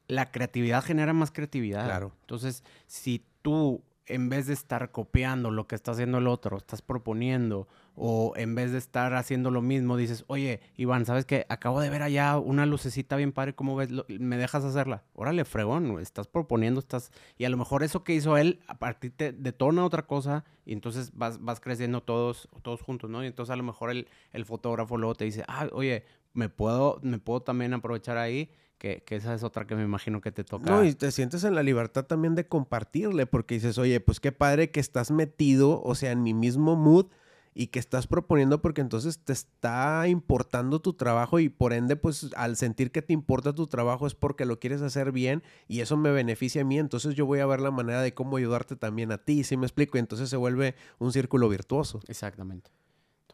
[0.09, 1.85] la creatividad genera más creatividad.
[1.85, 2.13] Claro.
[2.23, 6.81] Entonces, si tú en vez de estar copiando lo que está haciendo el otro, estás
[6.81, 11.47] proponiendo, o en vez de estar haciendo lo mismo, dices, oye, Iván, ¿sabes qué?
[11.49, 13.91] Acabo de ver allá una lucecita bien padre, ¿cómo ves?
[14.09, 15.05] ¿Me dejas hacerla?
[15.15, 17.11] Órale, fregón, estás proponiendo, estás...
[17.39, 20.73] Y a lo mejor eso que hizo él, a partir te detona otra cosa, y
[20.73, 23.23] entonces vas, vas creciendo todos, todos juntos, ¿no?
[23.23, 26.99] Y entonces a lo mejor el, el fotógrafo luego te dice, ah, oye, me puedo,
[27.03, 30.71] me puedo también aprovechar ahí que, esa es otra que me imagino que te toca.
[30.71, 34.33] No, y te sientes en la libertad también de compartirle, porque dices, oye, pues qué
[34.33, 37.07] padre que estás metido, o sea, en mi mismo mood
[37.55, 42.31] y que estás proponiendo porque entonces te está importando tu trabajo y por ende pues
[42.37, 45.97] al sentir que te importa tu trabajo es porque lo quieres hacer bien y eso
[45.97, 49.13] me beneficia a mí, entonces yo voy a ver la manera de cómo ayudarte también
[49.13, 49.97] a ti, si me explico?
[49.97, 52.01] Y entonces se vuelve un círculo virtuoso.
[52.09, 52.71] Exactamente.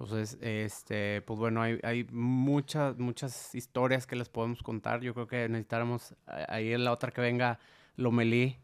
[0.01, 5.03] Entonces, este, pues bueno, hay, hay, muchas, muchas historias que les podemos contar.
[5.03, 7.59] Yo creo que necesitáramos ahí en la otra que venga
[7.97, 8.57] Lomelí.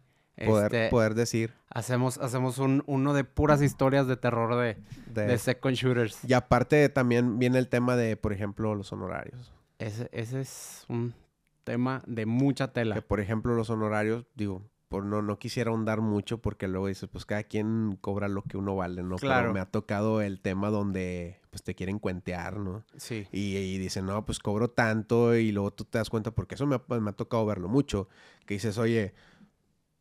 [0.44, 1.54] Poder, este, poder decir.
[1.70, 4.76] Hacemos, hacemos un, uno de puras historias de terror de,
[5.06, 6.18] de, second shooters.
[6.24, 9.54] Y aparte también viene el tema de, por ejemplo, los honorarios.
[9.78, 11.14] Ese, ese es un
[11.64, 12.94] tema de mucha tela.
[12.94, 17.08] Que, por ejemplo, los honorarios, digo, por no, no quisiera ahondar mucho porque luego dices,
[17.10, 19.16] pues cada quien cobra lo que uno vale, ¿no?
[19.16, 19.42] Claro.
[19.42, 22.84] Pero me ha tocado el tema donde pues te quieren cuentear, ¿no?
[22.96, 23.26] Sí.
[23.32, 26.66] Y, y dicen, no, pues cobro tanto y luego tú te das cuenta, porque eso
[26.66, 28.08] me ha, me ha tocado verlo mucho,
[28.44, 29.14] que dices, oye,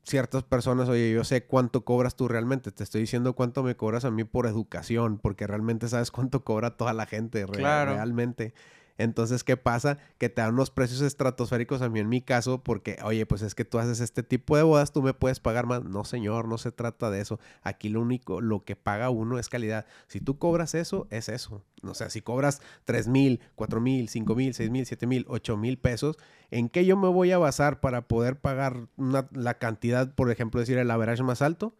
[0.06, 4.06] ciertas personas, oye, yo sé cuánto cobras tú realmente, te estoy diciendo cuánto me cobras
[4.06, 7.94] a mí por educación, porque realmente sabes cuánto cobra toda la gente claro.
[7.94, 8.54] realmente.
[8.98, 9.98] Entonces, ¿qué pasa?
[10.18, 13.54] Que te dan unos precios estratosféricos a mí en mi caso, porque, oye, pues es
[13.54, 15.84] que tú haces este tipo de bodas, tú me puedes pagar más.
[15.84, 17.40] No, señor, no se trata de eso.
[17.62, 19.86] Aquí lo único, lo que paga uno es calidad.
[20.08, 21.64] Si tú cobras eso, es eso.
[21.84, 25.58] O sea, si cobras 3 mil, 4 mil, 5 mil, 6 mil, 7 mil, 8
[25.58, 26.18] mil pesos,
[26.50, 30.78] ¿en qué yo me voy a basar para poder pagar la cantidad, por ejemplo, decir
[30.78, 31.76] el average más alto?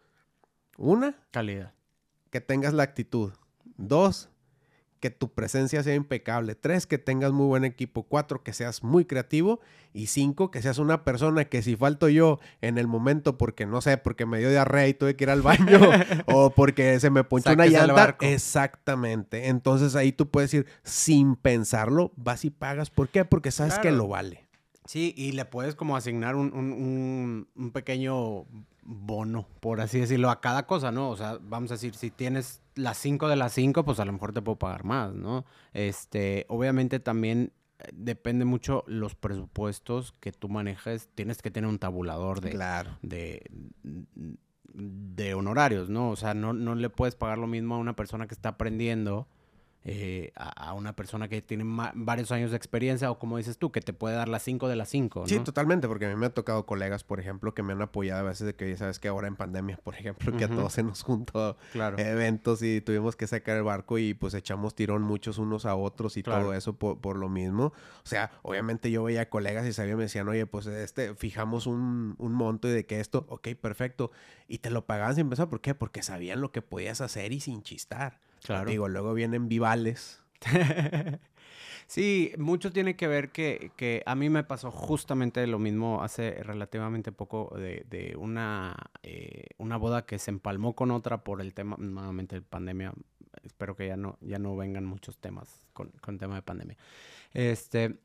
[0.76, 1.72] Una, calidad.
[2.30, 3.32] Que tengas la actitud.
[3.78, 4.28] Dos,
[5.00, 6.54] que tu presencia sea impecable.
[6.54, 8.02] Tres, que tengas muy buen equipo.
[8.04, 9.60] Cuatro, que seas muy creativo.
[9.92, 13.80] Y cinco, que seas una persona que si falto yo en el momento porque no
[13.80, 15.80] sé, porque me dio diarrea y tuve que ir al baño
[16.26, 18.16] o porque se me ponchó una llanta.
[18.20, 19.48] Exactamente.
[19.48, 22.90] Entonces ahí tú puedes ir sin pensarlo, vas y pagas.
[22.90, 23.24] ¿Por qué?
[23.24, 24.46] Porque sabes que lo vale.
[24.84, 28.44] Sí, y le puedes como asignar un, un, un pequeño
[28.86, 31.10] bono, por así decirlo, a cada cosa, ¿no?
[31.10, 34.12] O sea, vamos a decir, si tienes las 5 de las 5, pues a lo
[34.12, 35.44] mejor te puedo pagar más, ¿no?
[35.72, 41.08] Este, obviamente también eh, depende mucho los presupuestos que tú manejes.
[41.14, 42.96] Tienes que tener un tabulador de, claro.
[43.02, 43.50] de,
[44.72, 46.10] de honorarios, ¿no?
[46.10, 49.26] O sea, no, no le puedes pagar lo mismo a una persona que está aprendiendo
[49.88, 51.62] eh, a, una persona que tiene
[51.94, 54.74] varios años de experiencia o como dices tú, que te puede dar las 5 de
[54.74, 55.28] las 5.
[55.28, 58.22] Sí, totalmente, porque a mí me ha tocado colegas, por ejemplo, que me han apoyado
[58.22, 60.82] a veces de que, sabes que ahora en pandemia, por ejemplo, que a todos se
[60.82, 61.56] nos juntó
[61.98, 66.16] eventos y tuvimos que sacar el barco y pues echamos tirón muchos unos a otros
[66.16, 67.66] y todo eso por, lo mismo.
[67.66, 72.16] O sea, obviamente yo veía colegas y sabía, me decían, oye, pues este, fijamos un,
[72.18, 74.10] un monto y de que esto, ok, perfecto.
[74.48, 75.76] Y te lo pagaban sin pensar, ¿por qué?
[75.76, 78.18] Porque sabían lo que podías hacer y sin chistar.
[78.46, 78.70] Claro.
[78.70, 80.22] Digo, luego vienen vivales.
[81.86, 87.10] sí, mucho tiene que ver que, a mí me pasó justamente lo mismo hace relativamente
[87.10, 92.36] poco de, una, eh, una boda que se empalmó con otra por el tema, nuevamente,
[92.36, 92.92] de pandemia.
[93.42, 96.76] Espero que ya no, ya no vengan muchos temas con, con tema de pandemia.
[97.32, 97.96] Este,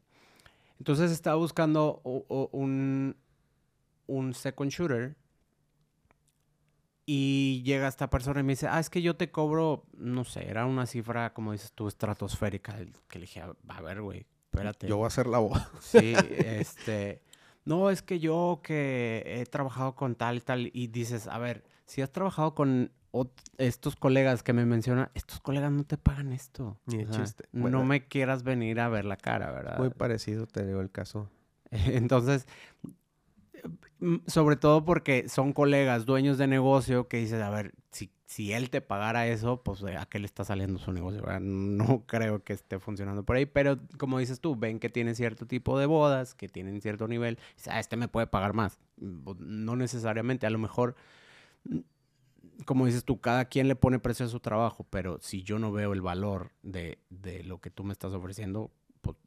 [0.80, 3.16] entonces estaba buscando un,
[4.08, 5.16] un second shooter
[7.06, 10.47] y llega esta persona y me dice, ah, es que yo te cobro, no sé,
[10.49, 12.76] era una cifra, como dices tú, estratosférica.
[13.08, 14.88] Que le dije, a ver, güey, espérate.
[14.88, 15.62] Yo voy a hacer la voz.
[15.82, 16.14] Sí,
[16.45, 17.22] este...
[17.64, 20.72] No, es que yo que he trabajado con tal y tal.
[20.74, 22.91] Y dices, a ver, si has trabajado con
[23.58, 26.80] estos colegas que me mencionan, estos colegas no te pagan esto.
[26.86, 27.45] Ni chiste.
[27.52, 29.78] no me quieras venir a ver la cara, ¿verdad?
[29.78, 31.30] Muy parecido te digo el caso.
[31.72, 32.47] Entonces,
[34.28, 38.70] sobre todo porque son colegas, dueños de negocio, que dices, a ver, si, si él
[38.70, 41.22] te pagara eso, pues ¿a qué le está saliendo su negocio?
[41.39, 45.45] No creo que esté funcionando por ahí, pero como dices tú, ven que tienen cierto
[45.45, 47.38] tipo de bodas, que tienen cierto nivel,
[47.68, 48.80] ah, este me puede pagar más.
[48.97, 50.95] Mm, pues, no necesariamente, a lo mejor,
[51.66, 51.80] mm,
[52.66, 55.72] como dices tú, cada quien le pone precio a su trabajo, pero si yo no
[55.72, 58.72] veo el valor de, de lo que tú me estás ofreciendo,
[59.02, 59.18] pues,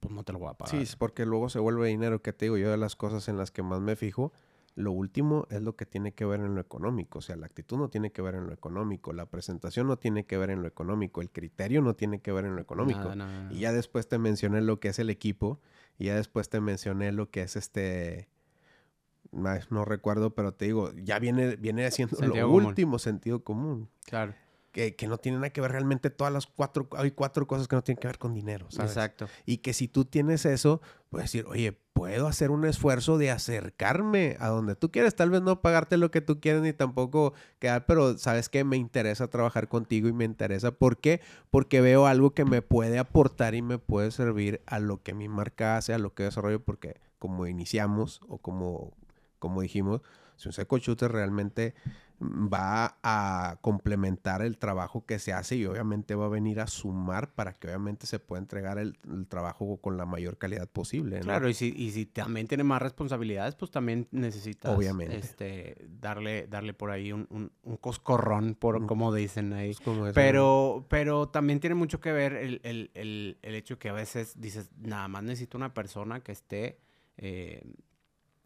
[0.00, 0.86] pues, no te lo voy a pagar.
[0.86, 3.50] Sí, porque luego se vuelve dinero, que te digo, yo de las cosas en las
[3.50, 4.32] que más me fijo,
[4.74, 7.76] lo último es lo que tiene que ver en lo económico, o sea, la actitud
[7.76, 10.68] no tiene que ver en lo económico, la presentación no tiene que ver en lo
[10.68, 13.12] económico, el criterio no tiene que ver en lo económico.
[13.50, 15.60] y ya después te mencioné lo que es el equipo,
[15.98, 18.28] y ya después te mencioné lo que es este
[19.32, 23.88] no recuerdo, pero te digo, ya viene, viene haciendo lo último sentido común.
[24.04, 24.34] Claro
[24.72, 27.82] que, no tienen nada que ver realmente todas las cuatro, hay cuatro cosas que no
[27.82, 28.92] tienen que ver con dinero, ¿sabes?
[28.92, 29.28] Exacto.
[29.44, 34.36] Y que si tú tienes eso, puedes decir, oye, puedo hacer un esfuerzo de acercarme
[34.38, 37.84] a donde tú quieres, tal vez no pagarte lo que tú quieres ni tampoco quedar,
[37.86, 41.20] pero sabes que me interesa trabajar contigo y me interesa, ¿por qué?
[41.50, 45.28] Porque veo algo que me puede aportar y me puede servir a lo que mi
[45.28, 48.92] marca hace, a lo que desarrollo, porque como iniciamos o como,
[49.40, 50.00] como dijimos,
[50.36, 51.74] si un seco shooter realmente
[52.20, 57.32] va a complementar el trabajo que se hace y obviamente va a venir a sumar
[57.32, 58.98] para que obviamente se pueda entregar el,
[59.28, 61.20] trabajo con la mayor calidad posible.
[61.20, 65.16] Claro, y si, y si también tiene más responsabilidades, pues también necesitas obviamente.
[65.16, 69.74] Este, darle, darle por ahí un, un, coscorrón, por como dicen ahí.
[70.14, 74.38] Pero, pero también tiene mucho que ver el, el, el, el, hecho que a veces
[74.38, 76.78] dices, nada más necesito una persona que esté
[77.16, 77.62] eh,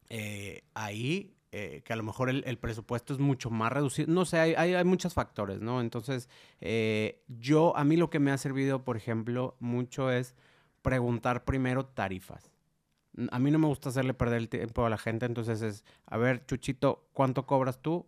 [0.08, 4.12] eh, ahí eh, que a lo mejor el, presupuesto es mucho más reducido.
[4.12, 5.80] No sé, hay, hay, muchos factores, ¿no?
[5.80, 6.28] Entonces,
[6.60, 10.34] eh, yo, a mí lo que me ha servido, por ejemplo, mucho es
[10.82, 12.50] preguntar primero tarifas.
[13.30, 16.16] A mí no me gusta hacerle perder el tiempo a la gente, entonces es, a
[16.16, 18.04] ver, Chuchito, ¿cuánto cobras tú?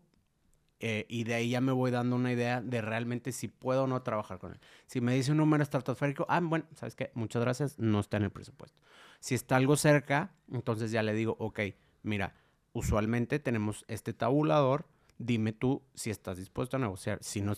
[0.80, 3.86] Eh, y de ahí ya me voy dando una idea de realmente si puedo o
[3.86, 4.60] no trabajar con él.
[4.86, 7.12] Si me dice un número estratosférico, ah, bueno, ¿sabes qué?
[7.14, 8.82] Muchas gracias, no está en el presupuesto.
[9.20, 11.60] Si está algo cerca, entonces ya le digo, ok,
[12.02, 12.34] mira,
[12.76, 14.86] usualmente tenemos este tabulador,
[15.18, 17.18] dime tú si estás dispuesto a negociar.
[17.22, 17.54] Si no,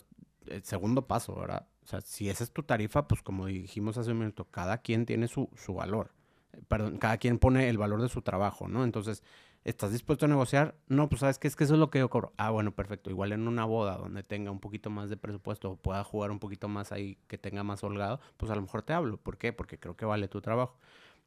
[0.47, 1.67] el segundo paso, ¿verdad?
[1.83, 5.05] O sea, si esa es tu tarifa, pues como dijimos hace un minuto, cada quien
[5.05, 6.11] tiene su, su valor.
[6.53, 8.85] Eh, Perdón, cada quien pone el valor de su trabajo, ¿no?
[8.85, 9.23] Entonces,
[9.65, 10.75] ¿estás dispuesto a negociar?
[10.87, 12.31] No, pues sabes que es que eso es lo que yo cobro.
[12.37, 13.09] Ah, bueno, perfecto.
[13.09, 16.39] Igual en una boda donde tenga un poquito más de presupuesto o pueda jugar un
[16.39, 19.17] poquito más ahí, que tenga más holgado, pues a lo mejor te hablo.
[19.17, 19.51] ¿Por qué?
[19.51, 20.77] Porque creo que vale tu trabajo.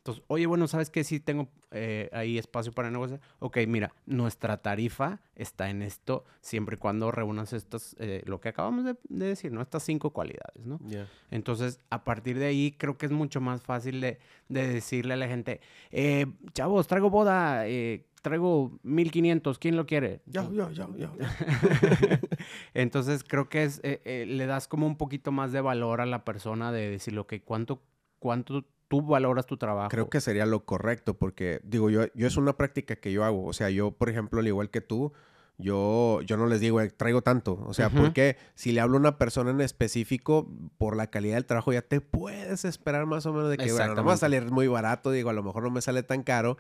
[0.03, 1.05] Entonces, oye, bueno, ¿sabes qué?
[1.05, 3.21] Sí tengo eh, ahí espacio para negociar.
[3.39, 8.49] Ok, mira, nuestra tarifa está en esto siempre y cuando reúnas estas, eh, lo que
[8.49, 9.63] acabamos de, de decir, ¿no?
[9.63, 10.81] Estas cinco cualidades, ¿no?
[10.89, 11.07] Ya.
[11.31, 15.17] Entonces, a partir de ahí, creo que es mucho más fácil de, de decirle a
[15.17, 15.61] la gente,
[15.93, 20.23] eh, chavos, traigo boda, eh, traigo 1500, ¿quién lo quiere?
[20.27, 21.11] Yo, yo, yo, yo.
[22.75, 26.07] Entonces, creo que es, eh, eh, le das como un poquito más de valor a
[26.07, 27.83] la persona de decirle, ok, ¿cuánto,
[28.19, 29.89] cuánto tú valoras tu trabajo?
[29.89, 33.47] Creo que sería lo correcto porque, digo, yo, yo es una práctica que yo hago.
[33.47, 35.15] O sea, yo, por ejemplo, al igual que tú,
[35.57, 37.59] yo, yo no les digo, "Eh, traigo tanto.
[37.67, 37.97] O sea, Ujú.
[37.97, 41.81] porque si le hablo a una persona en específico, por la calidad del trabajo, ya
[41.81, 45.11] te puedes esperar más o menos de que, bueno, no va a salir muy barato.
[45.11, 46.59] Digo, a lo mejor no me sale tan caro.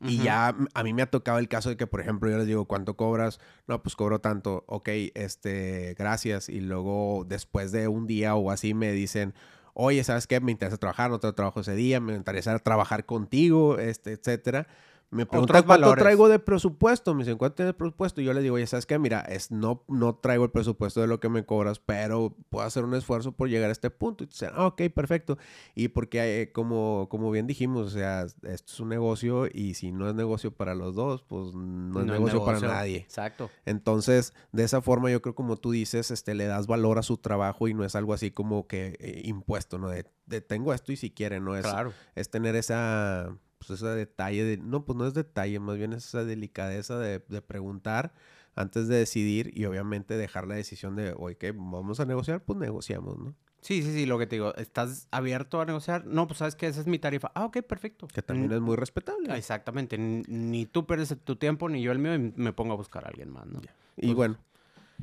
[0.00, 0.24] Y Ujú.
[0.24, 2.46] ya mm, a mí me ha tocado el caso de que, por ejemplo, yo les
[2.46, 3.40] digo, ¿cuánto cobras?
[3.68, 4.64] No, pues cobro tanto.
[4.68, 6.48] Ok, este, gracias.
[6.48, 9.34] Y luego, después de un día o así, me dicen,
[9.74, 10.40] oye, ¿sabes qué?
[10.40, 14.66] Me interesa trabajar, no tengo trabajo ese día, me interesa trabajar contigo, este, etcétera.
[15.10, 16.02] Me preguntan Otros cuánto valores.
[16.02, 17.14] traigo de presupuesto.
[17.14, 18.20] Me dicen, ¿cuánto tienes de presupuesto?
[18.20, 18.98] Y yo les digo, oye, ¿sabes qué?
[18.98, 22.84] Mira, es, no, no traigo el presupuesto de lo que me cobras, pero puedo hacer
[22.84, 24.24] un esfuerzo por llegar a este punto.
[24.24, 25.38] Y dicen, ah, ok, perfecto.
[25.76, 29.92] Y porque, eh, como, como bien dijimos, o sea, esto es un negocio y si
[29.92, 32.96] no es negocio para los dos, pues no es negocio, para nadie.
[32.98, 33.50] Exacto.
[33.66, 37.18] Entonces, de esa forma, yo creo como tú dices, este, le das valor a su
[37.18, 39.88] trabajo y no es algo así como que eh, impuesto, ¿no?
[39.90, 41.56] De, de tengo esto y si quiere, ¿no?
[41.56, 41.92] Es, Claro.
[42.14, 43.36] es tener esa,
[43.66, 47.18] pues ese detalle de, no, pues no es detalle, más bien es esa delicadeza de,
[47.28, 48.12] de preguntar
[48.56, 51.52] antes de decidir y obviamente dejar la decisión de, oye, ¿qué?
[51.52, 52.42] ¿Vamos a negociar?
[52.44, 53.34] Pues negociamos, ¿no?
[53.60, 56.04] Sí, sí, sí, lo que te digo, ¿estás abierto a negociar?
[56.04, 57.32] No, pues sabes que esa es mi tarifa.
[57.34, 58.06] Ah, ok, perfecto.
[58.08, 59.34] Que también Mm, es muy respetable.
[59.36, 63.06] Exactamente, ni tú pierdes tu tiempo, ni yo el mío, y me pongo a buscar
[63.06, 63.60] a alguien más, ¿no?
[63.96, 64.38] Y Pues- bueno,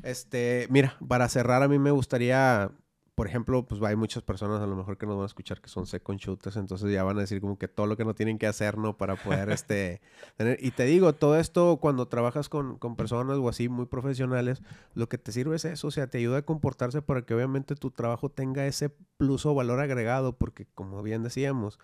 [0.04, 2.70] este, mira, para cerrar a mí me gustaría,
[3.14, 5.68] por ejemplo, pues hay muchas personas a lo mejor que nos van a escuchar que
[5.68, 8.38] son second shooters, entonces ya van a decir como que todo lo que no tienen
[8.38, 8.96] que hacer, ¿no?
[8.96, 10.00] Para poder, este,
[10.36, 10.58] tener...
[10.64, 14.62] Y te digo, todo esto cuando trabajas con, con personas o así muy profesionales,
[14.94, 17.74] lo que te sirve es eso, o sea, te ayuda a comportarse para que obviamente
[17.74, 18.88] tu trabajo tenga ese
[19.18, 21.78] plus o valor agregado, porque como bien decíamos,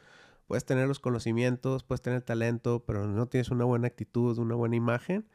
[0.47, 4.77] puedes tener los conocimientos, puedes tener talento, pero no tienes una buena actitud, una buena
[4.77, 5.29] imagen,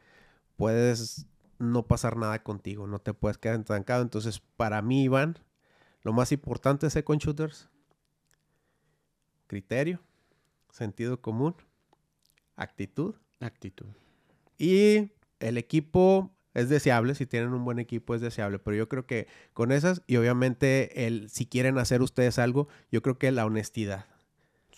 [0.56, 1.26] puedes
[1.58, 4.02] no pasar nada contigo, no te puedes quedar estancado.
[4.02, 5.38] Entonces, para mí, Iván,
[6.04, 7.68] lo más importante es con shooters,
[9.46, 10.00] criterio,
[10.70, 11.56] sentido común,
[12.56, 13.86] actitud Actitud.
[14.58, 19.06] y el equipo es deseable, si tienen un buen equipo es deseable, pero yo creo
[19.06, 23.44] que con esas y obviamente el si quieren hacer ustedes algo, yo creo que la
[23.44, 24.06] honestidad.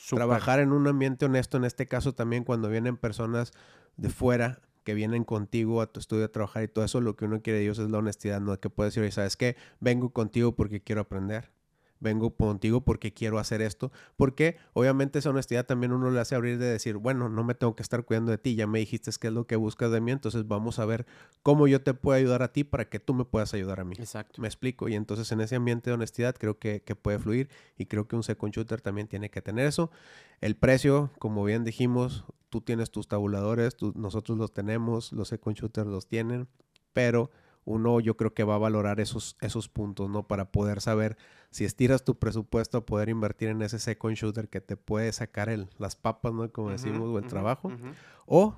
[0.09, 3.53] Trabajar en un ambiente honesto, en este caso también cuando vienen personas
[3.97, 7.25] de fuera que vienen contigo a tu estudio a trabajar y todo eso, lo que
[7.25, 9.57] uno quiere de ellos es la honestidad, no que puedes decir, ¿sabes qué?
[9.81, 11.56] Vengo contigo porque quiero aprender.
[12.01, 13.91] Vengo contigo porque quiero hacer esto.
[14.17, 17.75] Porque obviamente esa honestidad también uno le hace abrir de decir, bueno, no me tengo
[17.75, 20.11] que estar cuidando de ti, ya me dijiste qué es lo que buscas de mí,
[20.13, 21.07] entonces vamos a ver
[21.43, 23.95] cómo yo te puedo ayudar a ti para que tú me puedas ayudar a mí.
[23.99, 24.41] Exacto.
[24.43, 24.89] Me explico.
[24.89, 28.17] Y entonces en ese ambiente de honestidad creo que, que puede fluir y creo que
[28.17, 29.91] un second shooter también tiene que tener eso.
[30.41, 35.57] El precio, como bien dijimos, tú tienes tus tabuladores, tú- nosotros los tenemos, los second
[35.57, 36.47] shooters los tienen,
[36.93, 37.31] pero
[37.67, 40.27] uno yo creo que va a valorar esos, esos puntos, ¿no?
[40.27, 41.19] Para poder saber
[41.51, 45.49] si estiras tu presupuesto a poder invertir en ese second shooter que te puede sacar
[45.49, 46.51] el, las papas, ¿no?
[46.51, 47.73] Como decimos, o el trabajo.
[48.25, 48.57] O,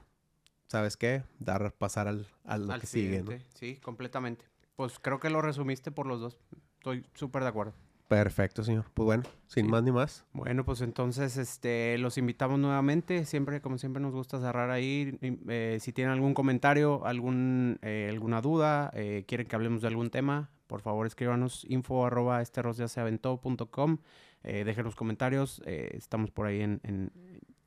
[0.66, 1.24] ¿sabes qué?
[1.38, 3.30] Dar, pasar al, lo Al que sigue, ¿no?
[3.30, 4.44] siguiente, Sí, completamente.
[4.76, 6.38] Pues creo que lo resumiste por los dos.
[6.74, 7.72] Estoy súper de acuerdo.
[8.08, 8.86] Perfecto, señor.
[8.94, 9.70] Pues bueno, sin Sí.
[9.70, 10.24] más ni más.
[10.32, 13.26] Bueno, pues entonces este, los invitamos nuevamente.
[13.26, 15.18] Siempre, como siempre, nos gusta cerrar ahí.
[15.20, 20.08] Eh, si tienen algún comentario, algún, eh, alguna duda, eh, quieren que hablemos de algún
[20.08, 23.98] tema, por favor escríbanos info arroba esterosyaseaventó.com.
[24.42, 25.60] Eh, dejen los comentarios.
[25.66, 27.12] estamos por ahí en, en,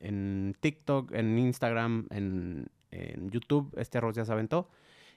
[0.00, 4.68] en TikTok, en Instagram, en, en YouTube, este arroz ya se aventó.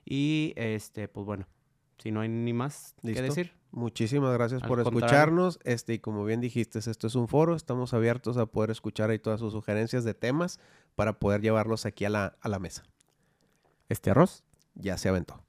[0.06, 1.48] Y este, pues bueno,
[1.98, 3.22] si no hay ni más ¿Listo?
[3.22, 3.54] que decir.
[3.72, 5.06] Muchísimas gracias Al por contrario.
[5.06, 5.60] escucharnos.
[5.64, 7.56] Este, y como bien dijiste, esto es un foro.
[7.56, 10.60] Estamos abiertos a poder escuchar ahí todas sus sugerencias de temas
[10.96, 12.84] para poder llevarlos aquí a la, a la mesa.
[13.90, 14.44] Este arroz
[14.76, 15.44] Ya se aventó.